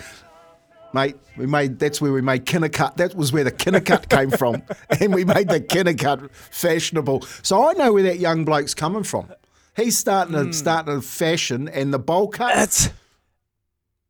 mate. 0.93 1.15
We 1.35 1.47
made 1.47 1.79
that's 1.79 1.99
where 1.99 2.13
we 2.13 2.21
made 2.21 2.45
Kinnicut. 2.45 2.95
That 2.95 3.15
was 3.15 3.33
where 3.33 3.43
the 3.43 3.51
Kinnicut 3.51 4.09
came 4.15 4.31
from, 4.31 4.63
and 4.99 5.13
we 5.13 5.25
made 5.25 5.49
the 5.49 5.59
Kinnicut 5.59 6.29
fashionable. 6.31 7.23
So 7.41 7.67
I 7.67 7.73
know 7.73 7.93
where 7.93 8.03
that 8.03 8.19
young 8.19 8.45
bloke's 8.45 8.73
coming 8.73 9.03
from. 9.03 9.33
He's 9.75 9.97
starting 9.97 10.35
to 10.35 10.53
starting 10.53 10.93
to 10.93 11.01
fashion, 11.01 11.67
and 11.67 11.93
the 11.93 11.99
bowl 11.99 12.27
cut. 12.27 12.55
It's 12.57 12.89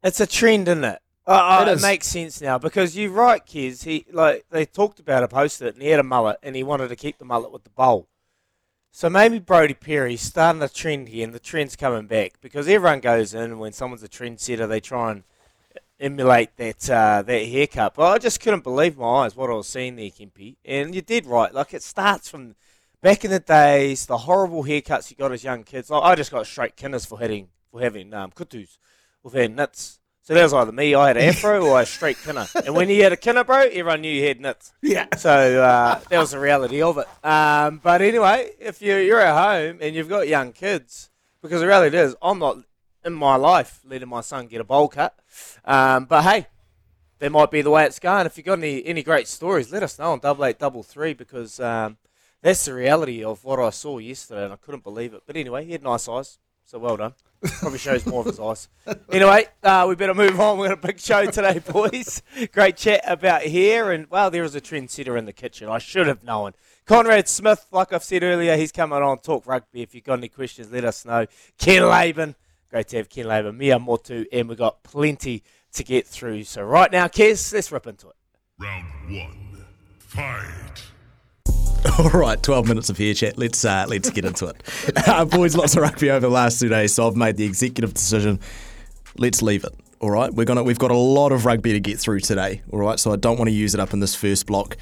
it's 0.03 0.19
a 0.19 0.27
trend, 0.27 0.67
isn't 0.67 0.83
it? 0.83 0.99
Uh, 1.25 1.63
It 1.65 1.71
it, 1.71 1.75
is. 1.75 1.81
makes 1.81 2.07
sense 2.07 2.41
now 2.41 2.57
because 2.57 2.97
you're 2.97 3.11
right, 3.11 3.43
kids. 3.45 3.83
He 3.83 4.05
like 4.11 4.45
they 4.49 4.65
talked 4.65 4.99
about 4.99 5.23
it, 5.23 5.29
posted 5.29 5.67
it, 5.69 5.75
and 5.75 5.83
he 5.83 5.89
had 5.89 6.01
a 6.01 6.03
mullet, 6.03 6.37
and 6.43 6.55
he 6.55 6.63
wanted 6.63 6.89
to 6.89 6.97
keep 6.97 7.17
the 7.17 7.25
mullet 7.25 7.51
with 7.51 7.63
the 7.63 7.69
bowl. 7.69 8.07
So 8.95 9.09
maybe 9.09 9.39
Brody 9.39 9.73
Perry's 9.73 10.21
starting 10.21 10.61
a 10.61 10.69
trend 10.69 11.09
here, 11.09 11.23
and 11.23 11.33
the 11.33 11.39
trend's 11.39 11.75
coming 11.75 12.05
back 12.05 12.33
because 12.41 12.67
everyone 12.67 12.99
goes 12.99 13.33
in 13.33 13.57
when 13.57 13.73
someone's 13.73 14.03
a 14.03 14.07
trendsetter, 14.07 14.69
they 14.69 14.79
try 14.79 15.09
and 15.09 15.23
emulate 15.99 16.55
that 16.57 16.87
uh, 16.91 17.23
that 17.23 17.47
haircut. 17.47 17.95
But 17.95 18.11
I 18.11 18.19
just 18.19 18.39
couldn't 18.39 18.63
believe 18.63 18.95
my 18.95 19.23
eyes 19.23 19.35
what 19.35 19.49
I 19.49 19.53
was 19.53 19.67
seeing 19.67 19.95
there, 19.95 20.11
Kimpy. 20.11 20.57
And 20.63 20.93
you 20.93 21.01
did 21.01 21.25
right. 21.25 21.51
Like 21.51 21.73
it 21.73 21.81
starts 21.81 22.29
from 22.29 22.53
back 23.01 23.25
in 23.25 23.31
the 23.31 23.39
days, 23.39 24.05
the 24.05 24.19
horrible 24.19 24.63
haircuts 24.63 25.09
you 25.09 25.17
got 25.17 25.31
as 25.31 25.43
young 25.43 25.63
kids. 25.63 25.89
Like, 25.89 26.03
I 26.03 26.13
just 26.13 26.29
got 26.29 26.45
straight 26.45 26.75
kinners 26.75 27.03
for 27.03 27.19
having 27.19 27.47
for 27.71 27.81
having 27.81 28.13
um, 28.13 28.29
kutus, 28.29 28.77
with 29.23 29.33
having 29.33 29.55
nits. 29.55 30.01
So 30.23 30.33
that 30.33 30.43
was 30.43 30.53
either 30.53 30.71
me, 30.71 30.95
I 30.95 31.07
had 31.07 31.17
an 31.17 31.23
afro, 31.23 31.65
or 31.65 31.81
a 31.81 31.85
straight 31.85 32.15
kinner. 32.17 32.47
And 32.65 32.73
when 32.73 32.87
you 32.87 33.03
had 33.03 33.11
a 33.11 33.17
kinner, 33.17 33.45
bro, 33.45 33.63
everyone 33.63 33.99
knew 34.01 34.11
you 34.11 34.25
had 34.25 34.39
nits. 34.39 34.71
Yeah. 34.81 35.07
So 35.17 35.61
uh, 35.61 35.99
that 36.09 36.17
was 36.17 36.31
the 36.31 36.39
reality 36.39 36.81
of 36.81 36.97
it. 36.97 37.07
Um, 37.25 37.81
but 37.83 38.01
anyway, 38.01 38.51
if 38.57 38.81
you're, 38.81 39.01
you're 39.01 39.19
at 39.19 39.35
home 39.35 39.79
and 39.81 39.93
you've 39.93 40.07
got 40.07 40.29
young 40.29 40.53
kids, 40.53 41.09
because 41.41 41.59
the 41.59 41.67
reality 41.67 41.97
is, 41.97 42.15
I'm 42.21 42.39
not 42.39 42.59
in 43.03 43.13
my 43.13 43.35
life 43.35 43.81
letting 43.85 44.07
my 44.07 44.21
son 44.21 44.47
get 44.47 44.61
a 44.61 44.63
bowl 44.63 44.87
cut. 44.87 45.13
Um, 45.65 46.05
but 46.05 46.23
hey, 46.23 46.47
that 47.19 47.29
might 47.29 47.51
be 47.51 47.61
the 47.61 47.69
way 47.69 47.85
it's 47.85 47.99
going. 47.99 48.25
If 48.25 48.37
you've 48.37 48.45
got 48.45 48.59
any, 48.59 48.85
any 48.85 49.03
great 49.03 49.27
stories, 49.27 49.73
let 49.73 49.83
us 49.83 49.99
know 49.99 50.13
on 50.13 50.19
double 50.19 50.45
eight 50.45 50.57
double 50.57 50.83
three 50.83 51.13
because 51.13 51.59
um, 51.59 51.97
that's 52.41 52.63
the 52.65 52.73
reality 52.73 53.23
of 53.23 53.43
what 53.43 53.59
I 53.59 53.71
saw 53.71 53.97
yesterday, 53.97 54.45
and 54.45 54.53
I 54.53 54.57
couldn't 54.57 54.83
believe 54.83 55.13
it. 55.13 55.23
But 55.25 55.35
anyway, 55.35 55.65
he 55.65 55.73
had 55.73 55.83
nice 55.83 56.07
eyes, 56.07 56.39
so 56.65 56.79
well 56.79 56.97
done. 56.97 57.13
Probably 57.59 57.77
shows 57.77 58.05
more 58.05 58.21
of 58.21 58.27
his 58.27 58.39
eyes. 58.39 58.69
Anyway, 59.11 59.47
uh, 59.63 59.85
we 59.87 59.95
better 59.95 60.13
move 60.13 60.39
on. 60.39 60.57
We've 60.57 60.69
got 60.69 60.81
a 60.81 60.87
big 60.87 60.99
show 60.99 61.25
today, 61.25 61.59
boys. 61.71 62.21
Great 62.53 62.77
chat 62.77 63.01
about 63.05 63.41
here. 63.41 63.91
and 63.91 64.09
well, 64.09 64.31
there 64.31 64.45
is 64.45 64.55
a 64.55 64.61
trendsetter 64.61 65.17
in 65.17 65.25
the 65.25 65.33
kitchen. 65.33 65.67
I 65.67 65.77
should 65.77 66.07
have 66.07 66.23
known. 66.23 66.53
Conrad 66.85 67.27
Smith, 67.27 67.65
like 67.71 67.91
I've 67.91 68.03
said 68.03 68.23
earlier, 68.23 68.55
he's 68.55 68.71
coming 68.71 69.01
on 69.01 69.19
talk 69.19 69.45
rugby. 69.45 69.81
If 69.81 69.93
you've 69.93 70.05
got 70.05 70.19
any 70.19 70.29
questions, 70.29 70.71
let 70.71 70.85
us 70.85 71.05
know. 71.05 71.25
Ken 71.57 71.83
Laban, 71.87 72.35
great 72.69 72.87
to 72.89 72.97
have 72.97 73.09
Ken 73.09 73.27
Laban, 73.27 73.57
Mia 73.57 73.77
Motu, 73.77 74.25
and 74.31 74.47
we've 74.47 74.57
got 74.57 74.83
plenty 74.83 75.43
to 75.73 75.83
get 75.83 76.07
through. 76.07 76.43
So 76.45 76.63
right 76.63 76.91
now, 76.91 77.07
Kez, 77.07 77.53
let's 77.53 77.71
rip 77.71 77.87
into 77.87 78.07
it. 78.07 78.15
Round 78.59 78.85
one. 79.09 79.65
Fight. 79.99 80.83
All 81.99 82.09
right, 82.09 82.41
12 82.41 82.67
minutes 82.67 82.89
of 82.89 82.97
hair 82.97 83.13
chat. 83.13 83.37
Let's 83.37 83.65
uh, 83.65 83.85
let's 83.87 84.09
get 84.09 84.25
into 84.25 84.47
it. 84.47 84.63
Uh, 85.05 85.25
boys, 85.25 85.55
lots 85.55 85.75
of 85.75 85.81
rugby 85.81 86.09
over 86.09 86.21
the 86.21 86.29
last 86.29 86.59
two 86.59 86.69
days, 86.69 86.93
so 86.93 87.07
I've 87.07 87.15
made 87.15 87.35
the 87.35 87.45
executive 87.45 87.93
decision. 87.93 88.39
Let's 89.17 89.41
leave 89.41 89.63
it. 89.63 89.73
All 89.99 90.09
right, 90.09 90.33
we're 90.33 90.45
gonna 90.45 90.63
we've 90.63 90.79
got 90.79 90.91
a 90.91 90.97
lot 90.97 91.31
of 91.31 91.45
rugby 91.45 91.73
to 91.73 91.79
get 91.79 91.99
through 91.99 92.21
today. 92.21 92.61
All 92.71 92.79
right, 92.79 92.99
so 92.99 93.11
I 93.11 93.15
don't 93.15 93.37
want 93.37 93.49
to 93.49 93.53
use 93.53 93.73
it 93.73 93.79
up 93.79 93.93
in 93.93 93.99
this 93.99 94.15
first 94.15 94.45
block. 94.45 94.77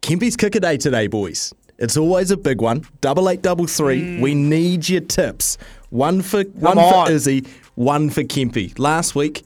Kempy's 0.00 0.36
kicker 0.36 0.60
day 0.60 0.76
today, 0.78 1.06
boys. 1.06 1.52
It's 1.78 1.96
always 1.96 2.30
a 2.30 2.36
big 2.36 2.60
one. 2.60 2.86
Double 3.00 3.28
eight, 3.28 3.42
double 3.42 3.66
three. 3.66 4.20
We 4.20 4.34
need 4.34 4.88
your 4.88 5.00
tips. 5.02 5.58
One 5.90 6.22
for 6.22 6.44
one 6.44 6.78
on. 6.78 7.06
for 7.06 7.12
Izzy, 7.12 7.44
one 7.74 8.10
for 8.10 8.22
Kempy. 8.22 8.78
Last 8.78 9.14
week, 9.14 9.44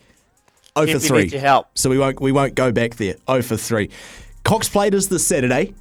oh 0.76 0.86
for 0.86 0.98
three. 0.98 1.22
needs 1.22 1.32
your 1.32 1.42
help. 1.42 1.66
So 1.74 1.90
we 1.90 1.98
won't 1.98 2.20
we 2.20 2.32
won't 2.32 2.54
go 2.54 2.70
back 2.70 2.96
there. 2.96 3.16
Oh 3.26 3.42
for 3.42 3.56
three. 3.56 3.90
Cox 4.44 4.68
Plate 4.68 4.94
is 4.94 5.08
this 5.08 5.26
Saturday, 5.26 5.74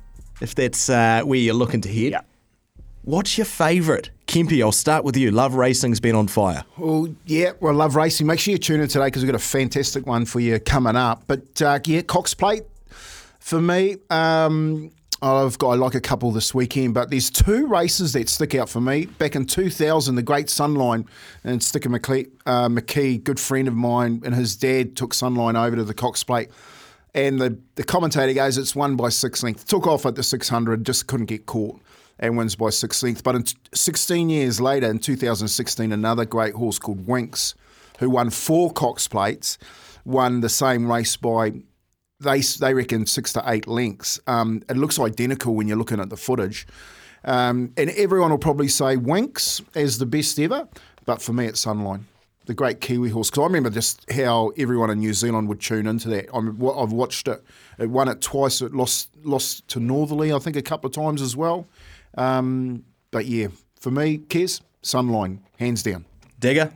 if 0.44 0.54
that's 0.54 0.90
uh, 0.90 1.22
where 1.24 1.40
you're 1.40 1.56
looking 1.56 1.82
to 1.82 1.90
head. 1.90 2.12
Yeah. 2.12 2.22
What's 3.04 3.38
your 3.38 3.46
favourite? 3.46 4.12
Kempy, 4.28 4.62
I'll 4.62 4.72
start 4.72 5.04
with 5.04 5.18
you. 5.18 5.32
Love 5.32 5.56
Racing's 5.56 6.00
been 6.00 6.16
on 6.16 6.28
fire. 6.28 6.64
Well, 6.78 7.08
yeah, 7.26 7.54
well, 7.60 7.74
love 7.74 7.96
racing. 7.96 8.28
Make 8.28 8.40
sure 8.40 8.52
you 8.52 8.58
tune 8.58 8.82
in 8.82 8.88
today 8.88 9.06
because 9.06 9.24
we've 9.24 9.32
got 9.32 9.40
a 9.40 9.44
fantastic 9.44 10.06
one 10.06 10.26
for 10.26 10.40
you 10.40 10.60
coming 10.60 10.96
up. 10.96 11.24
But 11.28 11.62
uh, 11.62 11.80
yeah, 11.86 12.02
Cox 12.02 12.34
Plate 12.34 12.64
for 13.40 13.62
me. 13.62 13.98
Um, 14.10 14.92
I've 15.22 15.58
got 15.58 15.70
I 15.70 15.76
like 15.76 15.96
a 15.96 16.02
couple 16.02 16.32
this 16.32 16.54
weekend, 16.54 16.94
but 16.94 17.10
there's 17.10 17.30
two 17.30 17.68
races 17.68 18.12
that 18.14 18.28
stick 18.28 18.56
out 18.56 18.68
for 18.68 18.82
me. 18.82 19.06
Back 19.06 19.36
in 19.36 19.46
2000, 19.46 20.16
the 20.16 20.22
Great 20.22 20.48
Sunline 20.48 21.08
and 21.46 21.64
Sticker 21.64 21.90
McKee, 21.90 22.30
uh, 22.46 22.68
McKee, 22.68 23.24
good 23.24 23.40
friend 23.40 23.70
of 23.70 23.74
mine, 23.74 24.22
and 24.26 24.36
his 24.36 24.58
dad 24.58 24.98
took 24.98 25.12
Sunline 25.12 25.56
over 25.62 25.78
to 25.78 25.86
the 25.86 25.94
Cox 25.94 26.24
Plate. 26.24 26.50
And 27.16 27.40
the, 27.40 27.58
the 27.76 27.84
commentator 27.84 28.34
goes, 28.34 28.58
it's 28.58 28.76
won 28.76 28.96
by 28.96 29.10
six 29.10 29.44
lengths. 29.44 29.64
Took 29.64 29.86
off 29.86 30.06
at 30.06 30.16
the 30.16 30.24
600, 30.24 30.86
just 30.86 31.08
couldn't 31.08 31.28
get 31.28 31.46
caught 31.46 31.80
and 32.20 32.38
wins 32.38 32.56
by 32.56 32.70
six 32.70 33.02
lengths. 33.04 33.22
But 33.22 33.36
in 33.36 33.44
t- 33.44 33.58
16 33.74 34.30
years 34.30 34.60
later, 34.60 34.90
in 34.90 35.00
2016, 35.00 35.92
another 35.92 36.26
great 36.26 36.56
horse 36.56 36.80
called 36.80 37.06
Winks, 37.08 37.54
who 38.00 38.10
won 38.10 38.30
four 38.30 38.72
Cox 38.72 39.08
Plates, 39.08 39.58
won 40.06 40.42
the 40.42 40.50
same 40.50 40.92
race 40.92 41.16
by 41.16 41.54
they 42.20 42.40
they 42.40 42.74
reckon 42.74 43.06
six 43.06 43.34
to 43.34 43.44
eight 43.48 43.68
lengths. 43.68 44.20
Um, 44.28 44.64
it 44.70 44.78
looks 44.78 45.00
identical 45.00 45.56
when 45.56 45.68
you're 45.68 45.78
looking 45.78 46.00
at 46.00 46.10
the 46.10 46.18
footage, 46.18 46.66
um, 47.26 47.74
and 47.78 47.90
everyone 47.92 48.32
will 48.32 48.38
probably 48.38 48.68
say 48.68 48.96
Winks 48.96 49.62
as 49.76 49.98
the 49.98 50.06
best 50.06 50.40
ever, 50.40 50.68
but 51.06 51.22
for 51.22 51.34
me 51.34 51.46
it's 51.48 51.66
Sunline, 51.66 52.04
the 52.46 52.54
great 52.54 52.82
Kiwi 52.82 53.10
horse. 53.10 53.30
Because 53.30 53.42
I 53.42 53.46
remember 53.46 53.70
just 53.70 54.10
how 54.12 54.52
everyone 54.58 54.90
in 54.90 55.00
New 55.00 55.14
Zealand 55.14 55.48
would 55.48 55.62
tune 55.62 55.88
into 55.88 56.10
that. 56.10 56.28
I'm, 56.34 56.58
wa- 56.58 56.82
I've 56.82 56.92
watched 56.92 57.28
it. 57.28 57.44
It 57.80 57.90
won 57.90 58.08
it 58.08 58.22
twice. 58.22 58.62
It 58.62 58.74
lost 58.74 59.10
lost 59.24 59.68
to 59.70 59.80
Northerly, 59.80 60.34
I 60.34 60.40
think, 60.40 60.56
a 60.56 60.62
couple 60.62 60.88
of 60.88 60.94
times 60.94 61.22
as 61.22 61.36
well. 61.36 61.68
Um, 62.18 62.84
but 63.12 63.26
yeah, 63.26 63.48
for 63.80 63.92
me, 63.92 64.20
Kez 64.20 64.62
Sunline, 64.84 65.40
hands 65.58 65.84
down. 65.84 66.06
Digger. 66.40 66.74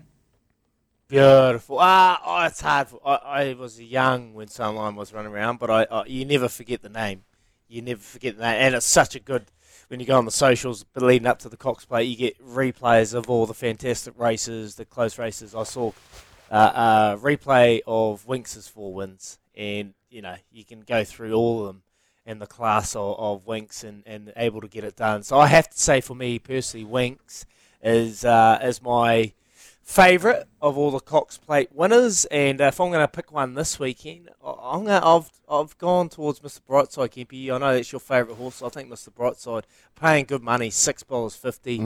Beautiful. 1.08 1.78
Ah, 1.80 2.22
oh, 2.26 2.46
it's 2.46 2.60
hard. 2.60 2.90
For, 2.90 3.00
I, 3.06 3.16
I 3.16 3.54
was 3.54 3.82
young 3.82 4.34
when 4.34 4.48
Sunline 4.48 4.96
was 4.96 5.14
running 5.14 5.32
around, 5.32 5.58
but 5.58 5.70
I, 5.70 5.84
I 5.90 6.06
you 6.06 6.26
never 6.26 6.50
forget 6.50 6.82
the 6.82 6.90
name. 6.90 7.24
You 7.70 7.82
never 7.82 8.02
forget 8.02 8.38
the 8.38 8.44
name, 8.44 8.62
and 8.62 8.76
it's 8.76 8.86
such 8.86 9.16
a 9.16 9.20
good. 9.20 9.46
When 9.88 10.00
you 10.00 10.06
go 10.06 10.18
on 10.18 10.26
the 10.26 10.32
socials, 10.32 10.86
leading 10.96 11.28
up 11.28 11.40
to 11.40 11.50
the 11.50 11.58
Cox 11.58 11.86
Plate, 11.86 12.04
you 12.04 12.16
get 12.18 12.46
replays 12.46 13.14
of 13.14 13.30
all 13.30 13.46
the 13.46 13.54
fantastic 13.54 14.14
races, 14.18 14.76
the 14.76 14.86
close 14.86 15.18
races. 15.18 15.56
I 15.56 15.64
saw 15.64 15.92
uh, 16.52 17.16
a 17.16 17.22
replay 17.22 17.82
of 17.88 18.28
Winks's 18.28 18.68
four 18.68 18.94
wins, 18.94 19.40
and 19.56 19.94
you 20.10 20.22
know 20.22 20.36
you 20.52 20.66
can 20.66 20.82
go 20.82 21.04
through 21.04 21.34
all 21.34 21.62
of 21.62 21.68
them 21.68 21.84
and 22.26 22.42
the 22.42 22.48
class 22.48 22.96
of, 22.96 23.18
of 23.18 23.48
Winks 23.48 23.84
and, 23.84 24.04
and 24.06 24.34
able 24.36 24.62
to 24.62 24.68
get 24.68 24.84
it 24.84 24.96
done. 24.96 25.24
So 25.24 25.40
I 25.40 25.48
have 25.48 25.70
to 25.70 25.80
say, 25.80 26.02
for 26.02 26.14
me 26.16 26.40
personally, 26.40 26.86
Winks 26.86 27.46
is 27.82 28.26
uh, 28.26 28.60
is 28.62 28.82
my 28.82 29.34
favourite 29.88 30.44
of 30.62 30.78
all 30.78 30.92
the 30.92 31.00
Cox 31.00 31.38
Plate 31.38 31.70
winners, 31.74 32.26
and 32.26 32.60
uh, 32.60 32.66
if 32.66 32.80
I'm 32.82 32.90
going 32.92 33.00
to 33.00 33.08
pick 33.08 33.32
one 33.32 33.54
this 33.54 33.80
weekend, 33.80 34.30
I'm 34.46 34.84
gonna, 34.84 35.02
I've 35.02 35.32
I've 35.50 35.78
gone 35.78 36.10
towards 36.10 36.42
Mr. 36.42 36.60
Brightside, 36.70 37.10
Kempy. 37.14 37.50
I 37.50 37.58
know 37.58 37.74
that's 37.74 37.92
your 37.94 38.02
favourite 38.02 38.38
horse. 38.38 38.62
I 38.62 38.68
think 38.68 38.90
Mr. 38.90 39.10
Brightside 39.10 39.64
paying 39.96 40.26
good 40.26 40.44
money, 40.44 40.70
six 40.70 41.04
dollars 41.04 41.36
fifty. 41.36 41.80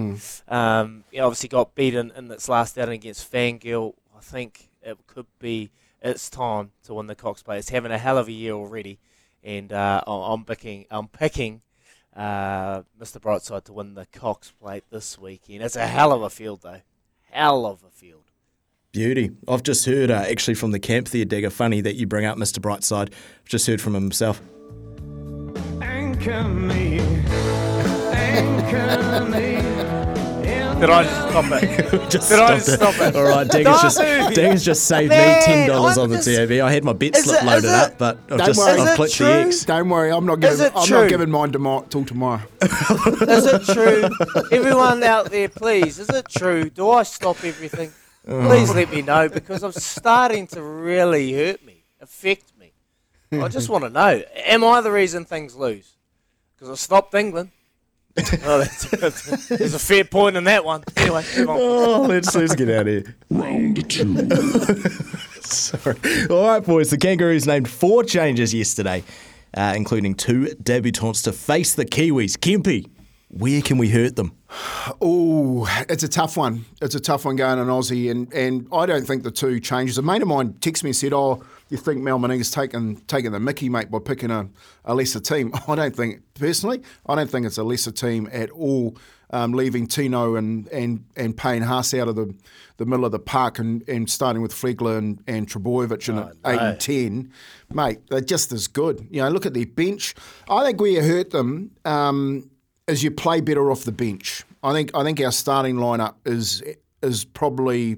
Um, 0.48 1.04
he 1.12 1.20
obviously 1.20 1.50
got 1.50 1.76
beaten 1.76 2.12
in 2.18 2.30
its 2.32 2.50
last 2.50 2.78
outing 2.80 2.96
against 2.96 3.32
Fangirl. 3.32 3.94
I 4.18 4.20
think 4.20 4.70
it 4.82 4.98
could 5.06 5.28
be 5.40 5.70
its 6.02 6.28
time 6.30 6.72
to 6.86 6.96
win 6.96 7.06
the 7.06 7.16
Cox 7.16 7.44
Plate. 7.44 7.60
It's 7.60 7.70
having 7.70 7.92
a 7.92 8.00
hell 8.00 8.18
of 8.18 8.28
a 8.28 8.32
year 8.32 8.54
already, 8.54 9.00
and 9.44 9.72
uh, 9.72 10.02
I'm 10.08 10.44
picking 10.44 10.86
I'm 10.90 11.08
picking. 11.08 11.62
Uh, 12.14 12.82
Mr. 13.00 13.22
Brightside 13.22 13.64
to 13.66 13.74
win 13.74 13.94
the 13.94 14.06
Cox 14.08 14.52
Plate 14.52 14.84
this 14.90 15.18
weekend. 15.18 15.64
It's 15.64 15.78
a 15.78 15.88
hell 15.88 16.12
of 16.12 16.22
a 16.24 16.30
field, 16.30 16.62
though. 16.62 16.82
Hell 17.32 17.66
of 17.66 17.84
a 17.84 17.90
field. 17.90 18.26
Beauty. 18.92 19.32
I've 19.48 19.64
just 19.64 19.86
heard, 19.86 20.12
uh, 20.12 20.26
actually, 20.30 20.56
from 20.56 20.72
the 20.72 20.80
camp 20.80 21.10
there, 21.10 21.24
Digger. 21.24 21.50
Funny 21.50 21.80
that 21.82 21.96
you 21.96 22.08
bring 22.08 22.26
up 22.26 22.38
Mr. 22.38 22.60
Brightside. 22.60 23.12
I've 23.14 23.46
just 23.46 23.66
heard 23.68 23.80
from 23.80 23.96
him 23.96 24.04
himself. 24.04 24.42
Anchor 25.82 26.44
me, 26.44 27.00
anchor 28.12 29.26
me. 29.32 29.71
Did 30.82 30.90
I 30.90 31.04
just 31.04 31.30
stop 31.30 31.46
it? 31.64 32.10
just 32.10 32.30
Did 32.30 32.40
I 32.40 32.58
stopped 32.58 32.66
just 32.66 32.74
stop 32.74 33.08
it? 33.08 33.16
All 33.16 33.24
right, 33.24 33.48
Digger's 33.48 33.82
just, 33.84 34.00
No! 34.00 34.56
Just 34.56 34.84
saved 34.86 35.10
Man, 35.10 35.40
me 35.40 35.46
ten 35.46 35.68
dollars 35.70 35.96
I'm 35.98 36.04
on 36.06 36.10
the 36.10 36.16
just- 36.16 36.28
TV. 36.30 36.60
I 36.60 36.72
had 36.72 36.84
my 36.84 36.94
bet 36.94 37.16
Is 37.16 37.26
slip 37.26 37.44
it- 37.44 37.46
loaded 37.46 37.66
is 37.66 37.72
up, 37.72 37.98
but 38.00 38.18
I've 38.24 38.28
Don't 38.30 38.46
just 38.48 38.58
worry. 38.60 38.72
Is 38.74 38.82
I've 38.82 38.94
it 38.94 38.96
clicked 38.96 39.14
true? 39.14 39.26
the 39.28 39.34
X. 39.34 39.66
Don't 39.66 39.90
worry, 39.90 40.12
I'm 40.12 40.26
not 40.26 40.44
Is 40.44 40.58
giving 40.60 40.66
it 40.66 40.74
I'm 40.76 40.88
true? 40.88 41.02
not 41.02 41.10
giving 41.10 41.30
mine 41.30 41.52
tomorrow 41.52 41.86
till 41.88 42.04
tomorrow. 42.04 42.42
Is 42.64 43.46
it 43.46 43.64
true? 43.74 44.10
Everyone 44.52 45.04
out 45.04 45.30
there, 45.30 45.50
please, 45.50 46.00
is 46.00 46.10
it 46.10 46.28
true? 46.30 46.70
Do 46.72 46.90
I 46.90 47.04
stop 47.04 47.44
everything? 47.44 47.92
Please 48.26 48.74
let 48.74 48.92
me 48.92 49.04
know 49.04 49.30
because 49.30 49.62
I'm 49.64 49.72
starting 49.74 50.48
to 50.48 50.64
really 50.64 51.32
hurt 51.34 51.64
me, 51.64 51.84
affect 52.02 52.54
me. 52.60 52.72
I 53.40 53.48
just 53.50 53.70
want 53.70 53.84
to 53.84 53.90
know: 53.92 54.24
Am 54.36 54.64
I 54.64 54.82
the 54.82 54.92
reason 54.92 55.26
things 55.26 55.56
lose? 55.56 55.94
Because 56.56 56.72
I 56.72 56.76
stopped 56.76 57.14
England. 57.14 57.52
Oh, 58.18 58.60
that's, 58.60 59.48
there's 59.48 59.74
a 59.74 59.80
fair 59.80 60.04
point 60.04 60.36
in 60.36 60.44
that 60.46 60.66
one. 60.66 60.84
Anyway. 60.98 61.24
Oh, 61.38 62.06
let's, 62.08 62.36
let's 62.36 62.56
get 62.56 62.70
out 62.70 62.88
of 62.88 62.88
here. 62.88 63.16
Round 63.30 63.90
two. 63.90 64.30
Sorry. 65.42 65.98
All 66.30 66.48
right, 66.48 66.64
boys. 66.64 66.90
The 66.90 66.98
Kangaroos 66.98 67.46
named 67.46 67.70
four 67.70 68.04
changes 68.04 68.54
yesterday, 68.54 69.04
uh, 69.56 69.74
including 69.76 70.16
two 70.16 70.46
debutants 70.62 71.24
to 71.24 71.32
face 71.32 71.74
the 71.74 71.86
Kiwis. 71.86 72.38
Kempy, 72.38 72.90
where 73.32 73.62
can 73.62 73.78
we 73.78 73.90
hurt 73.90 74.18
them? 74.18 74.36
Oh, 75.00 75.66
it's 75.88 76.04
a 76.04 76.08
tough 76.10 76.36
one. 76.36 76.66
It's 76.82 76.96
a 76.96 77.00
tough 77.00 77.24
one 77.24 77.38
going 77.38 77.60
on 77.60 77.68
Aussie, 77.68 78.12
and, 78.12 78.32
and 78.34 78.68
I 78.74 78.86
don't 78.86 79.06
think 79.06 79.24
the 79.24 79.32
two 79.32 79.60
changes. 79.62 79.98
A 79.98 80.02
mate 80.02 80.22
of 80.22 80.28
mine 80.28 80.54
texted 80.56 80.84
me 80.84 80.90
and 80.90 80.96
said, 80.96 81.14
"Oh, 81.14 81.42
you 81.70 81.78
think 81.78 82.02
Mal 82.02 82.20
Meninga's 82.20 82.52
taken 82.52 82.98
taken 83.08 83.32
the 83.32 83.40
Mickey 83.40 83.70
mate 83.70 83.90
by 83.90 84.00
picking 84.00 84.32
a, 84.32 84.50
a 84.84 84.94
lesser 84.94 85.22
team?" 85.22 85.54
I 85.68 85.76
don't 85.76 85.96
think 85.96 86.22
personally. 86.34 86.82
I 87.08 87.16
don't 87.16 87.30
think 87.30 87.46
it's 87.46 87.58
a 87.58 87.64
lesser 87.64 87.92
team 87.92 88.30
at 88.32 88.50
all. 88.52 88.98
Um, 89.34 89.54
leaving 89.54 89.88
Tino 89.88 90.36
and 90.36 90.68
and 90.68 91.06
and 91.16 91.38
Payne 91.38 91.62
Haas 91.62 91.94
out 91.94 92.10
of 92.10 92.18
the, 92.18 92.36
the 92.76 92.86
middle 92.86 93.06
of 93.06 93.14
the 93.14 93.20
park 93.20 93.60
and, 93.60 93.88
and 93.88 94.10
starting 94.10 94.42
with 94.42 94.52
Flegler 94.52 94.98
and, 94.98 95.24
and 95.26 95.48
Trbojevic 95.48 96.10
in 96.10 96.18
at 96.20 96.36
eight 96.46 96.60
and 96.60 96.80
ten, 96.82 97.32
mate, 97.74 98.00
they're 98.10 98.20
just 98.20 98.52
as 98.52 98.68
good. 98.68 99.08
You 99.10 99.22
know, 99.22 99.30
look 99.30 99.46
at 99.46 99.54
their 99.54 99.66
bench. 99.66 100.16
I 100.50 100.66
think 100.66 100.82
where 100.82 100.92
you 100.92 101.02
hurt 101.02 101.30
them. 101.30 101.72
Um, 101.86 102.51
is 102.92 103.04
you 103.04 103.12
play 103.12 103.42
better 103.42 103.72
off 103.72 103.84
the 103.84 103.92
bench. 103.92 104.44
I 104.64 104.74
think 104.74 104.92
I 104.94 105.04
think 105.04 105.20
our 105.22 105.32
starting 105.32 105.78
lineup 105.78 106.16
is 106.26 106.62
is 107.02 107.26
probably 107.26 107.98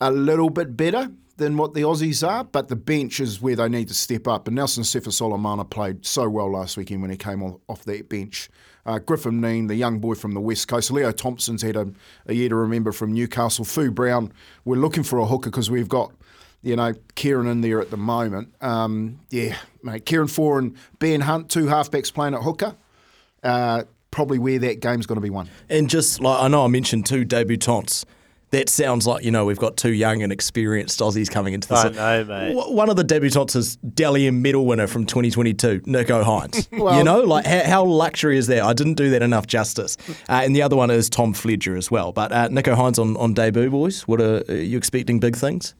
a 0.00 0.10
little 0.10 0.50
bit 0.50 0.76
better 0.76 1.10
than 1.36 1.56
what 1.56 1.74
the 1.74 1.82
Aussies 1.82 2.26
are, 2.26 2.44
but 2.44 2.68
the 2.68 2.76
bench 2.76 3.20
is 3.20 3.40
where 3.40 3.56
they 3.56 3.68
need 3.68 3.88
to 3.88 3.94
step 3.94 4.28
up. 4.28 4.46
And 4.46 4.56
Nelson 4.56 4.82
Asofa-Solomona 4.82 5.64
played 5.64 6.04
so 6.04 6.28
well 6.28 6.50
last 6.50 6.76
weekend 6.76 7.02
when 7.02 7.10
he 7.10 7.16
came 7.16 7.42
off, 7.42 7.84
that 7.84 8.08
bench. 8.08 8.50
Uh, 8.84 8.98
Griffin 8.98 9.40
Neame, 9.40 9.68
the 9.68 9.76
young 9.76 9.98
boy 9.98 10.14
from 10.14 10.32
the 10.32 10.40
West 10.40 10.68
Coast. 10.68 10.90
Leo 10.90 11.12
Thompson's 11.12 11.62
had 11.62 11.76
a, 11.76 11.90
a 12.26 12.34
year 12.34 12.48
to 12.48 12.56
remember 12.56 12.92
from 12.92 13.12
Newcastle. 13.12 13.64
Fu 13.64 13.90
Brown, 13.90 14.32
we're 14.64 14.76
looking 14.76 15.04
for 15.04 15.18
a 15.18 15.26
hooker 15.26 15.50
because 15.50 15.70
we've 15.70 15.88
got, 15.88 16.12
you 16.62 16.76
know, 16.76 16.92
Kieran 17.14 17.46
in 17.46 17.60
there 17.60 17.80
at 17.80 17.90
the 17.90 17.96
moment. 17.96 18.54
Um, 18.60 19.20
yeah, 19.30 19.56
mate. 19.82 20.04
Kieran 20.04 20.28
Foran 20.28 20.58
and 20.58 20.76
Ben 20.98 21.20
Hunt, 21.22 21.48
two 21.48 21.66
halfbacks 21.66 22.12
playing 22.12 22.34
at 22.34 22.42
hooker. 22.42 22.74
Uh, 23.42 23.84
probably 24.12 24.38
where 24.38 24.60
that 24.60 24.80
game's 24.80 25.06
going 25.06 25.16
to 25.16 25.22
be 25.22 25.30
won. 25.30 25.48
And 25.68 25.90
just 25.90 26.20
like 26.20 26.40
I 26.40 26.46
know 26.46 26.64
I 26.64 26.68
mentioned 26.68 27.06
two 27.06 27.24
debutants. 27.24 28.04
That 28.50 28.68
sounds 28.68 29.06
like, 29.06 29.24
you 29.24 29.30
know, 29.30 29.46
we've 29.46 29.58
got 29.58 29.78
two 29.78 29.92
young 29.92 30.22
and 30.22 30.30
experienced 30.30 31.00
Aussies 31.00 31.30
coming 31.30 31.54
into 31.54 31.68
this. 31.68 31.86
I 31.86 31.88
know, 31.88 32.24
mate. 32.24 32.54
One 32.54 32.90
of 32.90 32.96
the 32.96 33.02
debutantes 33.02 33.56
is 33.56 33.76
Dally 33.76 34.26
M 34.26 34.42
medal 34.42 34.66
winner 34.66 34.86
from 34.86 35.06
2022, 35.06 35.80
Nicho 35.86 36.22
Hynes. 36.22 36.68
you 36.98 37.02
know, 37.02 37.20
like 37.20 37.46
how, 37.46 37.64
how 37.64 37.84
luxury 37.84 38.36
is 38.36 38.48
that? 38.48 38.62
I 38.62 38.74
didn't 38.74 38.94
do 38.94 39.08
that 39.08 39.22
enough 39.22 39.46
justice. 39.46 39.96
Uh, 40.28 40.42
and 40.44 40.54
the 40.54 40.62
other 40.62 40.76
one 40.76 40.90
is 40.90 41.10
Tom 41.10 41.34
Flegler 41.34 41.76
as 41.76 41.90
well. 41.90 42.12
But 42.12 42.32
uh, 42.32 42.48
Nicho 42.48 42.76
Hynes 42.76 42.98
on, 42.98 43.16
on 43.16 43.34
debut, 43.34 43.70
boys. 43.70 44.06
What 44.06 44.20
are, 44.20 44.42
are 44.48 44.54
you 44.54 44.78
expecting 44.78 45.18
big 45.18 45.36
things? 45.36 45.74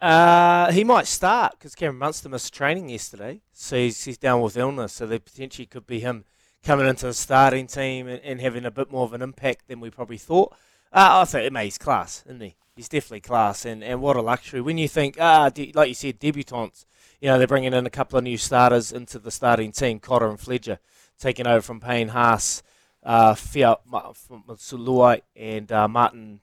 Uh, 0.00 0.72
he 0.72 0.82
might 0.82 1.06
start 1.06 1.52
because 1.58 1.74
Cameron 1.74 1.98
Munster 1.98 2.28
missed 2.28 2.52
training 2.52 2.88
yesterday, 2.88 3.42
so 3.52 3.76
he's, 3.76 4.02
he's 4.04 4.18
down 4.18 4.40
with 4.40 4.56
illness. 4.56 4.94
So 4.94 5.06
there 5.06 5.18
potentially 5.18 5.66
could 5.66 5.86
be 5.86 6.00
him 6.00 6.24
coming 6.64 6.86
into 6.86 7.06
the 7.06 7.14
starting 7.14 7.66
team 7.66 8.08
and, 8.08 8.20
and 8.22 8.40
having 8.40 8.64
a 8.64 8.70
bit 8.70 8.90
more 8.90 9.04
of 9.04 9.12
an 9.12 9.22
impact 9.22 9.68
than 9.68 9.80
we 9.80 9.90
probably 9.90 10.18
thought. 10.18 10.52
Uh, 10.92 11.20
I 11.20 11.24
think 11.24 11.52
mate, 11.52 11.64
he's 11.64 11.78
class, 11.78 12.24
isn't 12.26 12.40
he? 12.40 12.56
He's 12.74 12.88
definitely 12.88 13.20
class, 13.20 13.64
and, 13.64 13.84
and 13.84 14.00
what 14.00 14.16
a 14.16 14.22
luxury 14.22 14.60
when 14.60 14.78
you 14.78 14.88
think 14.88 15.16
ah, 15.20 15.50
de- 15.50 15.72
like 15.74 15.88
you 15.88 15.94
said, 15.94 16.18
debutants. 16.18 16.84
You 17.20 17.28
know 17.28 17.38
they're 17.38 17.46
bringing 17.46 17.74
in 17.74 17.86
a 17.86 17.90
couple 17.90 18.18
of 18.18 18.24
new 18.24 18.38
starters 18.38 18.92
into 18.92 19.18
the 19.18 19.30
starting 19.30 19.72
team, 19.72 20.00
Cotter 20.00 20.28
and 20.28 20.38
Flegler, 20.38 20.78
taking 21.18 21.46
over 21.46 21.60
from 21.60 21.80
Payne 21.80 22.08
Haas, 22.08 22.62
uh, 23.02 23.34
Fiat 23.34 23.80
Suluai, 23.86 25.20
and 25.36 25.70
uh, 25.70 25.86
Martin 25.86 26.40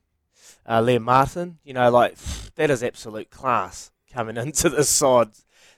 uh, 0.65 0.81
Liam 0.81 1.01
Martin. 1.01 1.57
You 1.63 1.73
know, 1.73 1.89
like 1.89 2.15
that 2.55 2.69
is 2.69 2.83
absolute 2.83 3.31
class 3.31 3.91
coming 4.13 4.37
into 4.45 4.69
this 4.69 4.89
side. 4.89 5.29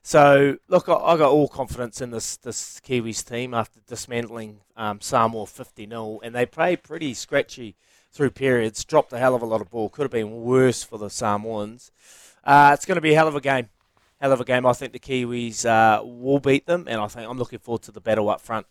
So 0.10 0.58
look, 0.68 0.90
I, 0.90 0.94
I 0.94 1.18
got 1.18 1.30
all 1.30 1.48
confidence 1.48 2.02
in 2.02 2.10
this 2.10 2.36
this 2.38 2.82
Kiwis 2.84 3.24
team 3.24 3.54
after 3.54 3.80
dismantling 3.86 4.62
um, 4.76 5.02
Samoa 5.02 5.46
50 5.46 5.88
0 5.88 6.20
and 6.24 6.34
they 6.34 6.48
played 6.48 6.82
pretty 6.82 7.14
scratchy 7.14 7.76
through 8.12 8.32
periods. 8.32 8.84
Dropped 8.84 9.14
a 9.14 9.20
hell 9.20 9.36
of 9.36 9.44
a 9.44 9.46
lot 9.46 9.62
of 9.62 9.70
ball. 9.70 9.88
Could 9.88 10.06
have 10.06 10.12
been 10.12 10.42
worse 10.42 10.84
for 10.84 10.98
the 10.98 11.12
Samoans. 11.12 11.92
Uh, 12.44 12.72
it's 12.74 12.88
going 12.88 12.96
to 12.96 13.02
be 13.02 13.12
a 13.12 13.16
hell 13.16 13.28
of 13.28 13.36
a 13.36 13.40
game. 13.40 13.70
Hell 14.20 14.32
of 14.32 14.42
a 14.42 14.46
game. 14.46 14.66
I 14.66 14.74
think 14.74 14.94
the 14.94 15.00
Kiwis 15.00 15.64
uh, 15.68 16.04
will 16.04 16.40
beat 16.40 16.66
them, 16.66 16.88
and 16.88 17.00
I 17.00 17.08
think 17.08 17.30
I'm 17.30 17.38
looking 17.38 17.60
forward 17.60 17.84
to 17.84 17.92
the 17.92 18.02
battle 18.02 18.32
up 18.32 18.42
front 18.42 18.66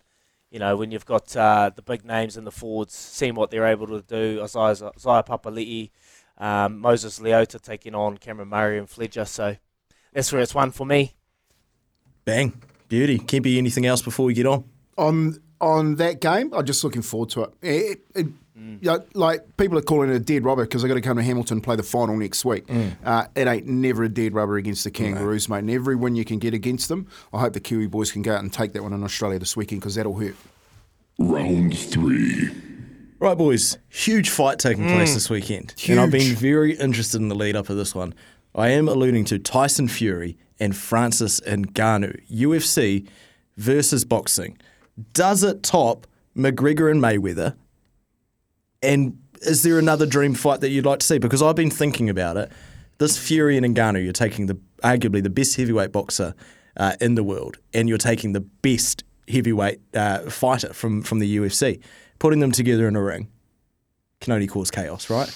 you 0.51 0.59
know, 0.59 0.77
when 0.77 0.91
you've 0.91 1.07
got 1.07 1.37
uh, 1.37 1.71
the 1.73 1.83
big 1.83 2.05
names 2.05 2.37
in 2.37 2.43
the 2.45 2.51
forwards, 2.51 2.95
seeing 2.95 3.37
what 3.37 3.53
they're 3.53 3.67
able 3.67 3.87
to 3.87 4.01
do, 4.01 4.41
Isaiah, 4.43 4.91
Isaiah 4.97 5.23
Papali'i, 5.23 5.91
um, 6.39 6.81
Moses 6.81 7.21
Leota 7.21 7.61
taking 7.61 7.95
on 7.95 8.17
Cameron 8.17 8.49
Murray 8.49 8.79
and 8.79 8.89
Flegler. 8.89 9.29
So 9.29 9.57
that's 10.13 10.33
where 10.33 10.41
it's 10.41 10.55
one 10.55 10.73
for 10.73 10.87
me. 10.87 11.15
Bang. 12.29 12.53
Beauty. 12.91 13.19
Can't 13.19 13.43
be 13.43 13.57
anything 13.57 13.87
else 13.87 14.03
before 14.03 14.27
we 14.27 14.35
get 14.35 14.45
on? 14.45 14.65
on 14.99 15.39
on 15.63 15.97
that 15.97 16.21
game, 16.21 16.53
I'm 16.53 16.67
just 16.67 16.85
looking 16.85 17.01
forward 17.01 17.31
to 17.31 17.45
it. 17.45 17.55
It- 17.63 18.05
it- 18.15 18.27
you 18.55 18.79
know, 18.83 19.03
like 19.15 19.57
people 19.57 19.79
are 19.79 19.83
calling 19.83 20.11
it 20.11 20.17
a 20.17 20.21
dead 20.21 20.45
rubber 20.45 20.63
because 20.65 20.83
they're 20.83 20.89
going 20.89 21.01
to 21.01 21.07
come 21.09 21.17
to 21.17 21.23
Hamilton 21.23 21.57
and 21.57 21.65
play 21.65 21.75
the 21.75 21.83
final 21.83 22.17
next 22.17 22.45
week. 22.45 22.67
Mm. 22.67 22.97
Uh, 23.03 23.27
it 23.35 23.49
ain't 23.49 23.67
never 23.67 24.05
a 24.05 24.09
dead 24.09 24.35
rubber 24.35 24.57
against 24.57 24.85
the 24.85 24.91
Kangaroos, 24.91 25.49
mate. 25.49 25.61
And 25.61 25.71
every 25.71 25.97
win 25.97 26.17
you 26.17 26.25
can 26.25 26.39
get 26.39 26.53
against 26.55 26.89
them, 26.89 27.07
I 27.33 27.41
hope 27.41 27.55
the 27.55 27.61
Kiwi 27.61 27.87
boys 27.87 28.13
can 28.13 28.21
go 28.23 28.35
out 28.35 28.43
and 28.43 28.53
take 28.53 28.73
that 28.75 28.83
one 28.83 28.93
in 28.93 29.03
Australia 29.03 29.39
this 29.39 29.57
weekend 29.57 29.81
because 29.81 29.95
that'll 29.95 30.19
hurt. 30.19 30.37
Round 31.19 31.77
three. 31.79 32.51
Right, 33.21 33.39
boys. 33.39 33.79
Huge 33.89 34.29
fight 34.29 34.59
taking 34.59 34.85
mm. 34.85 34.95
place 34.95 35.15
this 35.15 35.31
weekend. 35.31 35.75
And 35.89 35.99
I've 35.99 36.11
been 36.11 36.35
very 36.37 36.77
interested 36.77 37.21
in 37.21 37.29
the 37.29 37.35
lead 37.35 37.57
up 37.57 37.71
of 37.71 37.77
this 37.77 37.95
one. 37.95 38.13
I 38.55 38.69
am 38.69 38.87
alluding 38.87 39.25
to 39.27 39.39
Tyson 39.39 39.89
Fury 39.89 40.37
and 40.61 40.77
Francis 40.77 41.41
Ngannou, 41.41 42.29
UFC 42.31 43.09
versus 43.57 44.05
boxing. 44.05 44.59
Does 45.13 45.43
it 45.43 45.63
top 45.63 46.07
McGregor 46.37 46.91
and 46.91 47.03
Mayweather? 47.03 47.57
And 48.83 49.19
is 49.43 49.63
there 49.63 49.79
another 49.79 50.07
dream 50.07 50.35
fight 50.35 50.61
that 50.61 50.71
you'd 50.71 50.87
like 50.87 51.01
to 51.01 51.07
see? 51.07 51.19
Because 51.19 51.43
I've 51.43 51.57
been 51.57 51.71
thinking 51.71 52.09
about 52.09 52.37
it. 52.37 52.51
This 52.99 53.17
Fury 53.17 53.57
and 53.57 53.67
Ngannou, 53.77 54.03
you're 54.03 54.13
taking 54.13 54.47
the 54.47 54.59
arguably 54.83 55.23
the 55.23 55.31
best 55.31 55.57
heavyweight 55.57 55.93
boxer 55.93 56.35
uh, 56.77 56.95
in 57.01 57.15
the 57.15 57.23
world, 57.23 57.59
and 57.73 57.89
you're 57.89 57.99
taking 57.99 58.33
the 58.33 58.41
best 58.41 59.05
heavyweight 59.29 59.81
uh, 59.95 60.19
fighter 60.31 60.73
from 60.73 61.03
from 61.03 61.21
the 61.21 61.37
UFC, 61.37 61.81
putting 62.19 62.41
them 62.41 62.51
together 62.51 62.89
in 62.89 62.97
a 62.97 63.03
ring 63.03 63.29
can 64.21 64.33
only 64.33 64.47
cause 64.47 64.71
chaos, 64.71 65.11
right? 65.11 65.31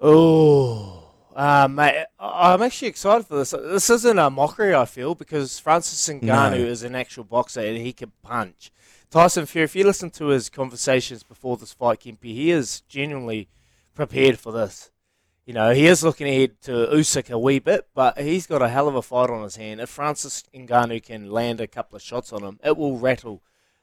Oh, 0.00 0.95
uh, 1.36 1.68
mate, 1.68 2.06
I'm 2.18 2.62
actually 2.62 2.88
excited 2.88 3.26
for 3.26 3.36
this. 3.36 3.50
This 3.50 3.90
isn't 3.90 4.18
a 4.18 4.30
mockery, 4.30 4.74
I 4.74 4.86
feel, 4.86 5.14
because 5.14 5.58
Francis 5.58 6.08
Ngannou 6.08 6.22
No. 6.22 6.56
is 6.56 6.82
an 6.82 6.94
actual 6.94 7.24
boxer 7.24 7.60
and 7.60 7.76
he 7.76 7.92
can 7.92 8.12
punch. 8.22 8.72
Tyson 9.10 9.46
Fury, 9.46 9.64
if 9.64 9.76
you 9.76 9.84
listen 9.84 10.10
to 10.10 10.28
his 10.28 10.48
conversations 10.48 11.22
before 11.22 11.56
this 11.56 11.72
fight, 11.72 12.00
Kempy, 12.00 12.34
he 12.34 12.50
is 12.50 12.80
genuinely 12.88 13.48
prepared 13.94 14.38
for 14.38 14.50
this. 14.50 14.90
You 15.44 15.54
know, 15.54 15.72
he 15.72 15.86
is 15.86 16.02
looking 16.02 16.26
ahead 16.26 16.60
to 16.62 16.72
Usyk 16.72 17.30
a 17.30 17.38
wee 17.38 17.60
bit, 17.60 17.86
but 17.94 18.18
he's 18.18 18.48
got 18.48 18.62
a 18.62 18.68
hell 18.68 18.88
of 18.88 18.96
a 18.96 19.02
fight 19.02 19.30
on 19.30 19.44
his 19.44 19.56
hand. 19.56 19.80
If 19.80 19.90
Francis 19.90 20.42
Ngannou 20.52 21.02
can 21.04 21.30
land 21.30 21.60
a 21.60 21.68
couple 21.68 21.96
of 21.96 22.02
shots 22.02 22.32
on 22.32 22.42
him, 22.42 22.58
it 22.64 22.76
will 22.76 22.98
rattle 22.98 23.42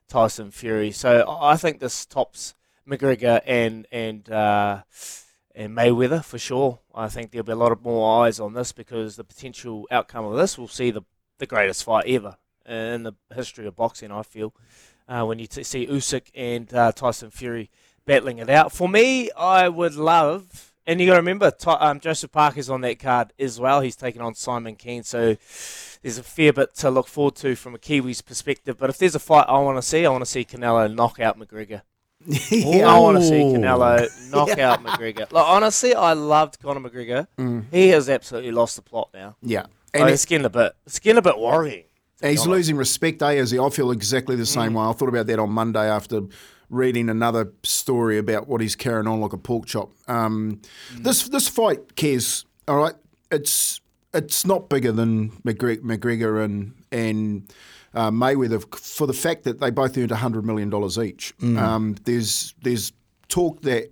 Tyson 0.10 0.51
Fury. 0.51 0.91
So 0.91 1.22
I 1.22 1.53
I 1.53 1.55
think 1.57 1.79
this 1.79 2.05
tops 2.05 2.53
McGregor 2.88 3.41
and 3.45 3.88
and 3.93 4.29
uh, 4.29 4.81
and 5.55 5.75
Mayweather 5.75 6.24
for 6.24 6.38
sure. 6.38 6.79
I 6.93 7.07
think 7.10 7.31
there'll 7.31 7.45
be 7.45 7.51
a 7.51 7.55
lot 7.55 7.72
of 7.72 7.83
more 7.83 8.24
eyes 8.24 8.39
on 8.39 8.53
this 8.53 8.72
because 8.72 9.15
the 9.15 9.24
potential 9.24 9.88
outcome 9.91 10.25
of 10.25 10.36
this 10.38 10.57
will 10.57 10.67
see 10.67 10.91
the 10.91 11.01
the 11.39 11.45
greatest 11.45 11.83
fight 11.83 12.05
ever 12.07 12.38
in 12.65 13.03
the 13.03 13.13
history 13.36 13.65
of 13.67 13.75
boxing. 13.75 14.12
I 14.12 14.24
feel 14.24 14.53
uh, 15.07 15.25
when 15.25 15.39
you 15.39 15.48
t- 15.48 15.63
see 15.63 15.88
Usyk 15.88 16.27
and 16.36 16.74
uh, 16.74 16.91
Tyson 16.91 17.31
Fury 17.31 17.69
battling 18.05 18.38
it 18.38 18.50
out. 18.50 18.72
For 18.72 18.88
me, 18.88 19.31
I 19.31 19.69
would 19.69 19.95
love. 19.95 20.72
And 20.86 21.00
you 21.00 21.07
got 21.07 21.13
to 21.13 21.19
remember, 21.19 21.51
um, 21.65 22.01
Joseph 22.01 22.33
Parker's 22.33 22.69
on 22.69 22.81
that 22.81 23.00
card 23.00 23.31
as 23.39 23.57
well. 23.57 23.79
He's 23.79 23.95
taking 23.95 24.22
on 24.22 24.36
Simon 24.36 24.75
Kean, 24.75 25.03
so 25.03 25.38
there's 26.01 26.17
a 26.17 26.24
fair 26.24 26.51
bit 26.51 26.75
to 26.75 26.89
look 26.91 27.07
forward 27.07 27.36
to 27.36 27.55
from 27.55 27.74
a 27.74 27.77
Kiwi's 27.77 28.22
perspective. 28.22 28.77
But 28.77 28.89
if 28.89 28.98
there's 28.98 29.15
a 29.15 29.19
fight 29.19 29.45
I 29.48 29.60
want 29.60 29.77
to 29.77 29.81
see, 29.81 30.05
I 30.05 30.10
want 30.10 30.25
to 30.25 30.29
see 30.29 30.43
Canelo 30.43 30.93
knock 30.93 31.22
out 31.22 31.39
McGregor. 31.39 31.83
I 32.51 33.00
want 33.00 33.18
to 33.18 33.24
see 33.24 33.36
Canelo 33.42 34.08
knock 34.32 34.58
out 34.58 34.84
McGregor. 34.84 35.32
Like 35.32 35.46
honestly, 35.48 35.94
I 35.94 36.13
loved 36.13 36.60
Conor 36.60 36.89
McGregor. 36.89 37.27
He 37.72 37.89
has 37.89 38.10
absolutely 38.10 38.51
lost 38.51 38.75
the 38.75 38.82
plot 38.82 39.10
now. 39.13 39.36
Yeah. 39.42 39.65
And 39.94 40.10
it's 40.10 40.25
getting 40.25 40.46
a 40.46 40.50
bit, 40.50 40.74
it's 40.86 41.00
getting 41.00 41.20
a 41.20 41.22
bit 41.22 41.38
worrying. 41.38 41.84
He's 42.22 42.48
losing 42.48 42.77
respect, 42.77 43.22
eh? 43.22 43.32
Is 43.34 43.51
he? 43.51 43.60
I 43.60 43.70
feel 43.70 43.92
exactly 43.92 44.36
the 44.36 44.46
same 44.46 44.74
way. 44.75 44.86
I 44.86 44.94
thought 44.94 45.09
about 45.09 45.27
that 45.27 45.40
on 45.40 45.50
Monday 45.51 45.90
after 45.90 46.22
reading 46.70 47.09
another 47.09 47.51
story 47.64 48.18
about 48.18 48.48
what 48.48 48.62
he's 48.62 48.75
carrying 48.75 49.07
on 49.07 49.20
like 49.20 49.33
a 49.33 49.38
pork 49.38 49.66
chop. 49.66 49.92
Um, 50.07 50.62
This 50.96 51.27
this 51.27 51.48
fight, 51.50 51.96
Kez, 51.96 52.46
all 52.68 52.77
right, 52.77 52.96
it's 53.29 53.81
it's 54.14 54.46
not 54.46 54.70
bigger 54.70 54.92
than 54.92 55.30
McGregor, 55.42 56.44
and 56.44 56.74
and 56.92 57.54
uh, 57.94 58.12
Mayweather 58.12 58.64
for 58.76 59.08
the 59.08 59.14
fact 59.14 59.44
that 59.44 59.60
they 59.60 59.70
both 59.72 59.98
earned 59.98 60.12
hundred 60.12 60.46
million 60.46 60.70
dollars 60.70 60.98
each. 60.98 61.34
Um, 61.42 61.96
there's 62.04 62.54
there's 62.62 62.94
talk 63.28 63.62
that 63.62 63.92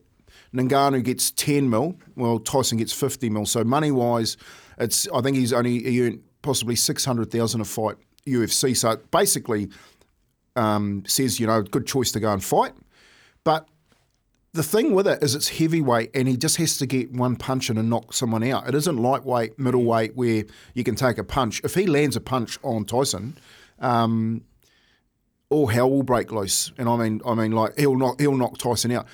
Ngannou 0.53 1.03
gets 1.03 1.31
ten 1.31 1.69
mil, 1.69 1.95
well 2.15 2.39
Tyson 2.39 2.77
gets 2.77 2.93
fifty 2.93 3.29
mil. 3.29 3.45
So 3.45 3.63
money 3.63 3.91
wise, 3.91 4.37
it's 4.77 5.07
I 5.13 5.21
think 5.21 5.37
he's 5.37 5.53
only 5.53 5.83
he 5.83 6.05
earned 6.05 6.23
possibly 6.41 6.75
six 6.75 7.05
hundred 7.05 7.31
thousand 7.31 7.61
a 7.61 7.65
fight 7.65 7.97
UFC. 8.27 8.75
So 8.75 8.91
it 8.91 9.11
basically 9.11 9.69
um, 10.55 11.03
says 11.07 11.39
you 11.39 11.47
know 11.47 11.61
good 11.61 11.87
choice 11.87 12.11
to 12.11 12.19
go 12.19 12.31
and 12.31 12.43
fight, 12.43 12.73
but 13.43 13.67
the 14.53 14.63
thing 14.63 14.93
with 14.93 15.07
it 15.07 15.23
is 15.23 15.33
it's 15.33 15.47
heavyweight 15.49 16.11
and 16.13 16.27
he 16.27 16.35
just 16.35 16.57
has 16.57 16.77
to 16.77 16.85
get 16.85 17.11
one 17.11 17.37
punch 17.37 17.69
in 17.69 17.77
and 17.77 17.89
knock 17.89 18.13
someone 18.13 18.43
out. 18.43 18.67
It 18.67 18.75
isn't 18.75 18.97
lightweight, 18.97 19.57
middleweight 19.57 20.15
where 20.15 20.43
you 20.73 20.83
can 20.83 20.95
take 20.95 21.17
a 21.17 21.23
punch. 21.23 21.61
If 21.63 21.75
he 21.75 21.87
lands 21.87 22.15
a 22.17 22.21
punch 22.21 22.59
on 22.61 22.83
Tyson, 22.83 23.37
um, 23.79 24.43
all 25.49 25.67
hell 25.67 25.89
will 25.89 26.03
break 26.03 26.31
loose. 26.31 26.71
And 26.77 26.89
I 26.89 26.97
mean, 26.97 27.21
I 27.25 27.33
mean, 27.33 27.51
like 27.51 27.77
he'll 27.77 27.95
knock 27.95 28.19
he'll 28.19 28.35
knock 28.35 28.57
Tyson 28.57 28.91
out. 28.91 29.05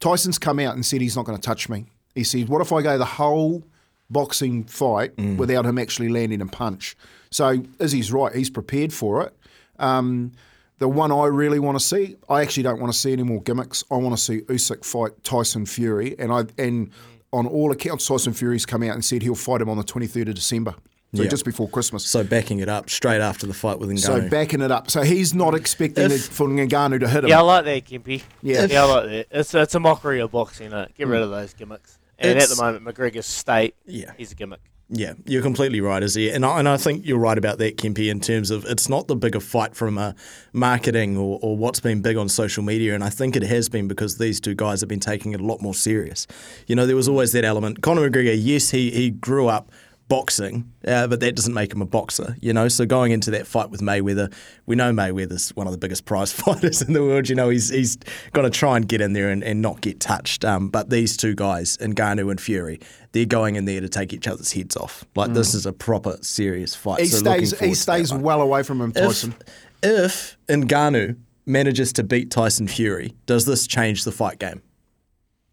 Tyson's 0.00 0.38
come 0.38 0.58
out 0.58 0.74
and 0.74 0.84
said 0.84 1.00
he's 1.00 1.16
not 1.16 1.24
going 1.24 1.38
to 1.38 1.42
touch 1.42 1.68
me. 1.68 1.86
He 2.14 2.24
said, 2.24 2.48
"What 2.48 2.60
if 2.62 2.72
I 2.72 2.82
go 2.82 2.96
the 2.96 3.04
whole 3.04 3.64
boxing 4.08 4.64
fight 4.64 5.12
without 5.36 5.66
him 5.66 5.78
actually 5.78 6.08
landing 6.08 6.40
a 6.40 6.46
punch?" 6.46 6.96
So 7.30 7.62
Izzy's 7.80 8.12
right. 8.12 8.34
He's 8.34 8.50
prepared 8.50 8.92
for 8.92 9.22
it. 9.22 9.36
Um, 9.78 10.32
the 10.78 10.88
one 10.88 11.10
I 11.10 11.26
really 11.26 11.58
want 11.58 11.78
to 11.78 11.84
see, 11.84 12.16
I 12.28 12.42
actually 12.42 12.64
don't 12.64 12.80
want 12.80 12.92
to 12.92 12.98
see 12.98 13.12
any 13.12 13.22
more 13.22 13.40
gimmicks. 13.42 13.84
I 13.90 13.96
want 13.96 14.16
to 14.16 14.22
see 14.22 14.40
Usyk 14.42 14.84
fight 14.84 15.22
Tyson 15.24 15.66
Fury, 15.66 16.14
and 16.18 16.32
I 16.32 16.44
and 16.58 16.90
on 17.32 17.46
all 17.46 17.72
accounts, 17.72 18.06
Tyson 18.06 18.32
Fury's 18.32 18.66
come 18.66 18.82
out 18.82 18.94
and 18.94 19.04
said 19.04 19.22
he'll 19.22 19.34
fight 19.34 19.60
him 19.60 19.68
on 19.68 19.76
the 19.76 19.84
23rd 19.84 20.28
of 20.28 20.34
December, 20.34 20.74
so 21.14 21.22
Yeah. 21.22 21.28
just 21.28 21.44
before 21.44 21.68
Christmas. 21.68 22.04
So 22.06 22.22
backing 22.24 22.60
it 22.60 22.68
up 22.68 22.88
straight 22.88 23.20
after 23.20 23.46
the 23.46 23.54
fight 23.54 23.78
with 23.78 23.90
Ngannou. 23.90 23.98
So 24.00 24.28
backing 24.28 24.60
it 24.60 24.70
up. 24.70 24.90
So 24.90 25.02
he's 25.02 25.34
not 25.34 25.54
expecting 25.54 26.06
If- 26.06 26.12
it 26.12 26.32
for 26.32 26.46
Ngannou 26.46 27.00
to 27.00 27.08
hit 27.08 27.24
him. 27.24 27.30
Yeah, 27.30 27.40
I 27.40 27.42
like 27.42 27.64
that, 27.64 27.84
Kimpy. 27.84 28.22
Yeah. 28.42 28.66
yeah, 28.66 28.82
I 28.82 28.84
like 28.84 29.04
that. 29.10 29.26
It's 29.30 29.54
it's 29.54 29.74
a 29.74 29.80
mockery 29.80 30.20
of 30.20 30.30
boxing. 30.30 30.72
It. 30.72 30.94
Get 30.94 31.08
rid 31.08 31.20
mm. 31.20 31.24
of 31.24 31.30
those 31.30 31.52
gimmicks. 31.54 31.98
And 32.18 32.38
at 32.38 32.48
the 32.48 32.56
moment, 32.56 32.84
McGregor's 32.84 33.26
state, 33.26 33.74
Yeah. 33.84 34.12
he's 34.16 34.32
a 34.32 34.34
gimmick. 34.34 34.60
Yeah, 34.88 35.14
you're 35.24 35.42
completely 35.42 35.80
right, 35.80 36.00
Izzy. 36.00 36.30
And 36.30 36.46
I, 36.46 36.60
and 36.60 36.68
I 36.68 36.76
think 36.76 37.04
you're 37.04 37.18
right 37.18 37.36
about 37.36 37.58
that, 37.58 37.76
Kempy, 37.76 38.08
in 38.08 38.20
terms 38.20 38.52
of 38.52 38.64
it's 38.66 38.88
not 38.88 39.08
the 39.08 39.16
bigger 39.16 39.40
fight 39.40 39.74
from 39.74 39.98
a 39.98 40.14
marketing 40.52 41.16
or, 41.16 41.40
or 41.42 41.56
what's 41.56 41.80
been 41.80 42.02
big 42.02 42.16
on 42.16 42.28
social 42.28 42.62
media. 42.62 42.94
And 42.94 43.02
I 43.02 43.10
think 43.10 43.34
it 43.34 43.42
has 43.42 43.68
been 43.68 43.88
because 43.88 44.18
these 44.18 44.40
two 44.40 44.54
guys 44.54 44.80
have 44.80 44.88
been 44.88 45.00
taking 45.00 45.32
it 45.32 45.40
a 45.40 45.44
lot 45.44 45.60
more 45.60 45.74
serious. 45.74 46.28
You 46.68 46.76
know, 46.76 46.86
there 46.86 46.94
was 46.94 47.08
always 47.08 47.32
that 47.32 47.44
element. 47.44 47.82
Conor 47.82 48.08
McGregor, 48.08 48.36
yes, 48.38 48.70
he, 48.70 48.92
he 48.92 49.10
grew 49.10 49.48
up 49.48 49.72
boxing, 50.08 50.72
uh, 50.86 51.06
but 51.06 51.20
that 51.20 51.34
doesn't 51.34 51.54
make 51.54 51.72
him 51.72 51.82
a 51.82 51.86
boxer, 51.86 52.36
you 52.40 52.52
know. 52.52 52.68
So 52.68 52.86
going 52.86 53.12
into 53.12 53.30
that 53.32 53.46
fight 53.46 53.70
with 53.70 53.80
Mayweather, 53.80 54.32
we 54.66 54.76
know 54.76 54.92
Mayweather's 54.92 55.50
one 55.56 55.66
of 55.66 55.72
the 55.72 55.78
biggest 55.78 56.04
prize 56.06 56.32
fighters 56.32 56.82
in 56.82 56.92
the 56.92 57.02
world. 57.02 57.28
You 57.28 57.34
know, 57.34 57.48
he's 57.48 57.70
he's 57.70 57.96
going 58.32 58.50
to 58.50 58.56
try 58.56 58.76
and 58.76 58.88
get 58.88 59.00
in 59.00 59.12
there 59.12 59.30
and, 59.30 59.42
and 59.42 59.60
not 59.60 59.80
get 59.80 60.00
touched. 60.00 60.44
Um, 60.44 60.68
but 60.68 60.90
these 60.90 61.16
two 61.16 61.34
guys, 61.34 61.76
Ngannou 61.78 62.30
and 62.30 62.40
Fury, 62.40 62.80
they're 63.12 63.24
going 63.24 63.56
in 63.56 63.64
there 63.64 63.80
to 63.80 63.88
take 63.88 64.12
each 64.12 64.28
other's 64.28 64.52
heads 64.52 64.76
off. 64.76 65.04
Like 65.14 65.32
this 65.32 65.54
is 65.54 65.66
a 65.66 65.72
proper 65.72 66.18
serious 66.22 66.74
fight. 66.74 67.00
He 67.00 67.06
So 67.06 67.18
stays. 67.18 67.58
He 67.58 67.74
stays 67.74 68.12
well 68.12 68.40
away 68.40 68.62
from 68.62 68.80
him, 68.80 68.92
Tyson. 68.92 69.34
If, 69.82 70.36
if 70.48 70.56
Ngannou 70.58 71.16
manages 71.44 71.92
to 71.94 72.02
beat 72.02 72.30
Tyson 72.30 72.68
Fury, 72.68 73.14
does 73.26 73.44
this 73.44 73.66
change 73.66 74.04
the 74.04 74.12
fight 74.12 74.38
game? 74.38 74.62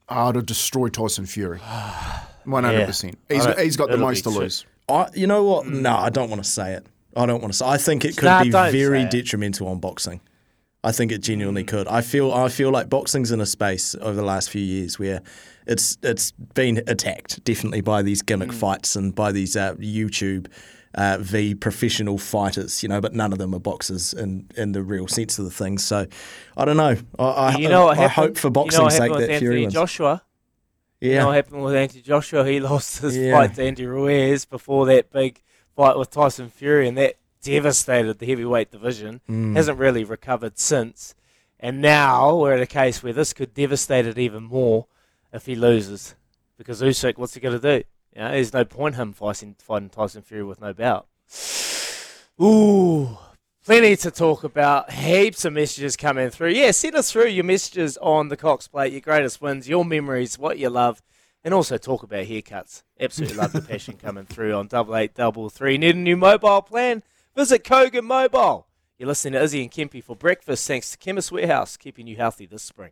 Ah, 0.09 0.31
to 0.31 0.41
destroy 0.41 0.89
Tyson 0.89 1.25
Fury. 1.25 1.59
One 2.45 2.63
hundred 2.63 2.85
percent. 2.87 3.17
He's 3.29 3.45
I 3.45 3.53
don't- 3.53 3.59
he's 3.63 3.77
got 3.77 3.89
the 3.89 3.97
most 3.97 4.23
to 4.23 4.29
be 4.29 4.35
lose. 4.37 4.65
I, 4.89 5.07
you 5.13 5.27
know 5.27 5.43
what? 5.43 5.65
No, 5.67 5.95
I 5.95 6.09
don't 6.09 6.29
want 6.29 6.43
to 6.43 6.49
say 6.49 6.73
it. 6.73 6.85
I 7.15 7.25
don't 7.25 7.41
want 7.41 7.53
to 7.53 7.57
say. 7.57 7.65
I 7.65 7.77
think 7.77 8.03
it 8.05 8.17
could 8.17 8.25
Nah, 8.25 8.43
be 8.43 8.49
very 8.49 9.05
detrimental 9.05 9.67
on 9.67 9.79
boxing. 9.79 10.19
I 10.83 10.91
think 10.91 11.11
it 11.13 11.19
genuinely 11.21 11.63
could. 11.63 11.87
I 11.87 12.01
feel 12.01 12.33
I 12.33 12.49
feel 12.49 12.69
like 12.69 12.89
boxing's 12.89 13.31
in 13.31 13.39
a 13.39 13.45
space 13.45 13.95
over 14.01 14.13
the 14.15 14.23
last 14.25 14.49
few 14.49 14.61
years 14.61 14.99
where 14.99 15.21
it's 15.65 15.97
it's 16.03 16.31
been 16.31 16.81
attacked 16.87 17.41
definitely 17.45 17.79
by 17.79 18.01
these 18.01 18.21
gimmick 18.21 18.51
fights 18.51 18.97
and 18.97 19.15
by 19.15 19.31
these 19.31 19.55
uh, 19.55 19.75
YouTube 19.75 20.47
uh, 20.95 21.17
v 21.21 21.55
professional 21.55 22.17
fighters. 22.17 22.83
You 22.83 22.89
know, 22.89 22.99
but 22.99 23.13
none 23.13 23.31
of 23.31 23.39
them 23.39 23.55
are 23.55 23.59
boxers 23.59 24.13
in 24.13 24.49
in 24.57 24.73
the 24.73 24.83
real 24.83 25.07
sense 25.07 25.39
of 25.39 25.45
the 25.45 25.51
thing. 25.51 25.77
So 25.77 26.05
I 26.57 26.65
don't 26.65 26.75
know. 26.75 26.97
I, 27.17 27.23
I, 27.23 27.55
You 27.57 27.69
know 27.69 27.85
what 27.85 27.97
I 27.97 28.07
hope 28.07 28.35
for 28.35 28.47
you 28.47 28.49
know 28.49 28.53
boxing's 28.53 28.83
what 28.83 28.91
sake 28.91 29.11
that 29.13 29.19
Fury 29.27 29.35
Anthony 29.35 29.61
wins. 29.61 29.73
Joshua? 29.73 30.23
Yeah. 31.03 31.09
You 31.11 31.17
know 31.19 31.27
what 31.27 31.35
happened 31.35 31.63
with 31.63 31.75
Anthony 31.75 32.01
Joshua? 32.01 32.45
He 32.47 32.59
lost 32.71 32.99
his 32.99 33.17
Yeah. 33.17 33.33
fight 33.33 33.55
to 33.55 33.63
Andy 33.63 33.85
Ruiz 33.85 34.45
before 34.45 34.85
that 34.87 35.11
big 35.11 35.41
fight 35.75 35.97
with 35.97 36.09
Tyson 36.11 36.49
Fury, 36.49 36.87
and 36.87 36.97
that 36.97 37.15
devastated 37.41 38.19
the 38.19 38.25
heavyweight 38.25 38.71
division. 38.71 39.19
Mm. 39.29 39.55
Hasn't 39.55 39.77
really 39.77 40.03
recovered 40.05 40.57
since. 40.57 41.13
And 41.59 41.81
now 41.81 42.35
we're 42.37 42.53
at 42.53 42.61
a 42.61 42.65
case 42.65 43.03
where 43.03 43.13
this 43.13 43.33
could 43.33 43.53
devastate 43.53 44.05
it 44.05 44.17
even 44.17 44.43
more 44.43 44.87
if 45.33 45.45
he 45.45 45.55
loses. 45.55 46.15
Because 46.57 46.81
Usyk, 46.81 47.17
what's 47.17 47.33
he 47.33 47.39
going 47.41 47.59
to 47.59 47.79
do? 47.79 47.83
You 48.15 48.21
know, 48.21 48.31
there's 48.31 48.53
no 48.53 48.63
point 48.63 48.95
him 48.95 49.11
fighting, 49.11 49.55
fighting 49.59 49.89
Tyson 49.89 50.21
Fury 50.21 50.43
with 50.43 50.61
no 50.61 50.71
belt. 50.73 51.07
Ooh, 52.41 53.17
plenty 53.63 53.95
to 53.97 54.11
talk 54.11 54.43
about. 54.43 54.91
Heaps 54.91 55.45
of 55.45 55.53
messages 55.53 55.95
coming 55.95 56.29
through. 56.29 56.49
Yeah, 56.49 56.71
send 56.71 56.95
us 56.95 57.11
through 57.11 57.27
your 57.27 57.43
messages 57.43 57.97
on 57.97 58.27
the 58.27 58.37
Cox 58.37 58.67
Plate, 58.67 58.91
your 58.91 59.01
greatest 59.01 59.41
wins, 59.41 59.69
your 59.69 59.85
memories, 59.85 60.37
what 60.37 60.59
you 60.59 60.69
love, 60.69 61.01
and 61.43 61.53
also 61.53 61.77
talk 61.77 62.03
about 62.03 62.25
haircuts. 62.25 62.83
Absolutely 62.99 63.37
love 63.37 63.53
the 63.53 63.61
passion 63.69 63.95
coming 63.95 64.25
through 64.25 64.53
on 64.53 64.67
double 64.67 64.95
eight 64.95 65.13
double 65.15 65.49
three. 65.49 65.77
Need 65.77 65.95
a 65.95 65.99
new 65.99 66.17
mobile 66.17 66.61
plan? 66.61 67.03
Visit 67.35 67.63
Kogan 67.63 68.03
Mobile. 68.03 68.67
You're 68.97 69.07
listening 69.07 69.33
to 69.33 69.41
Izzy 69.41 69.61
and 69.61 69.71
Kempy 69.71 70.03
for 70.03 70.15
breakfast. 70.15 70.67
Thanks 70.67 70.91
to 70.91 70.97
Chemist 70.97 71.31
Warehouse, 71.31 71.77
keeping 71.77 72.07
you 72.07 72.15
healthy 72.15 72.45
this 72.45 72.63
spring. 72.63 72.91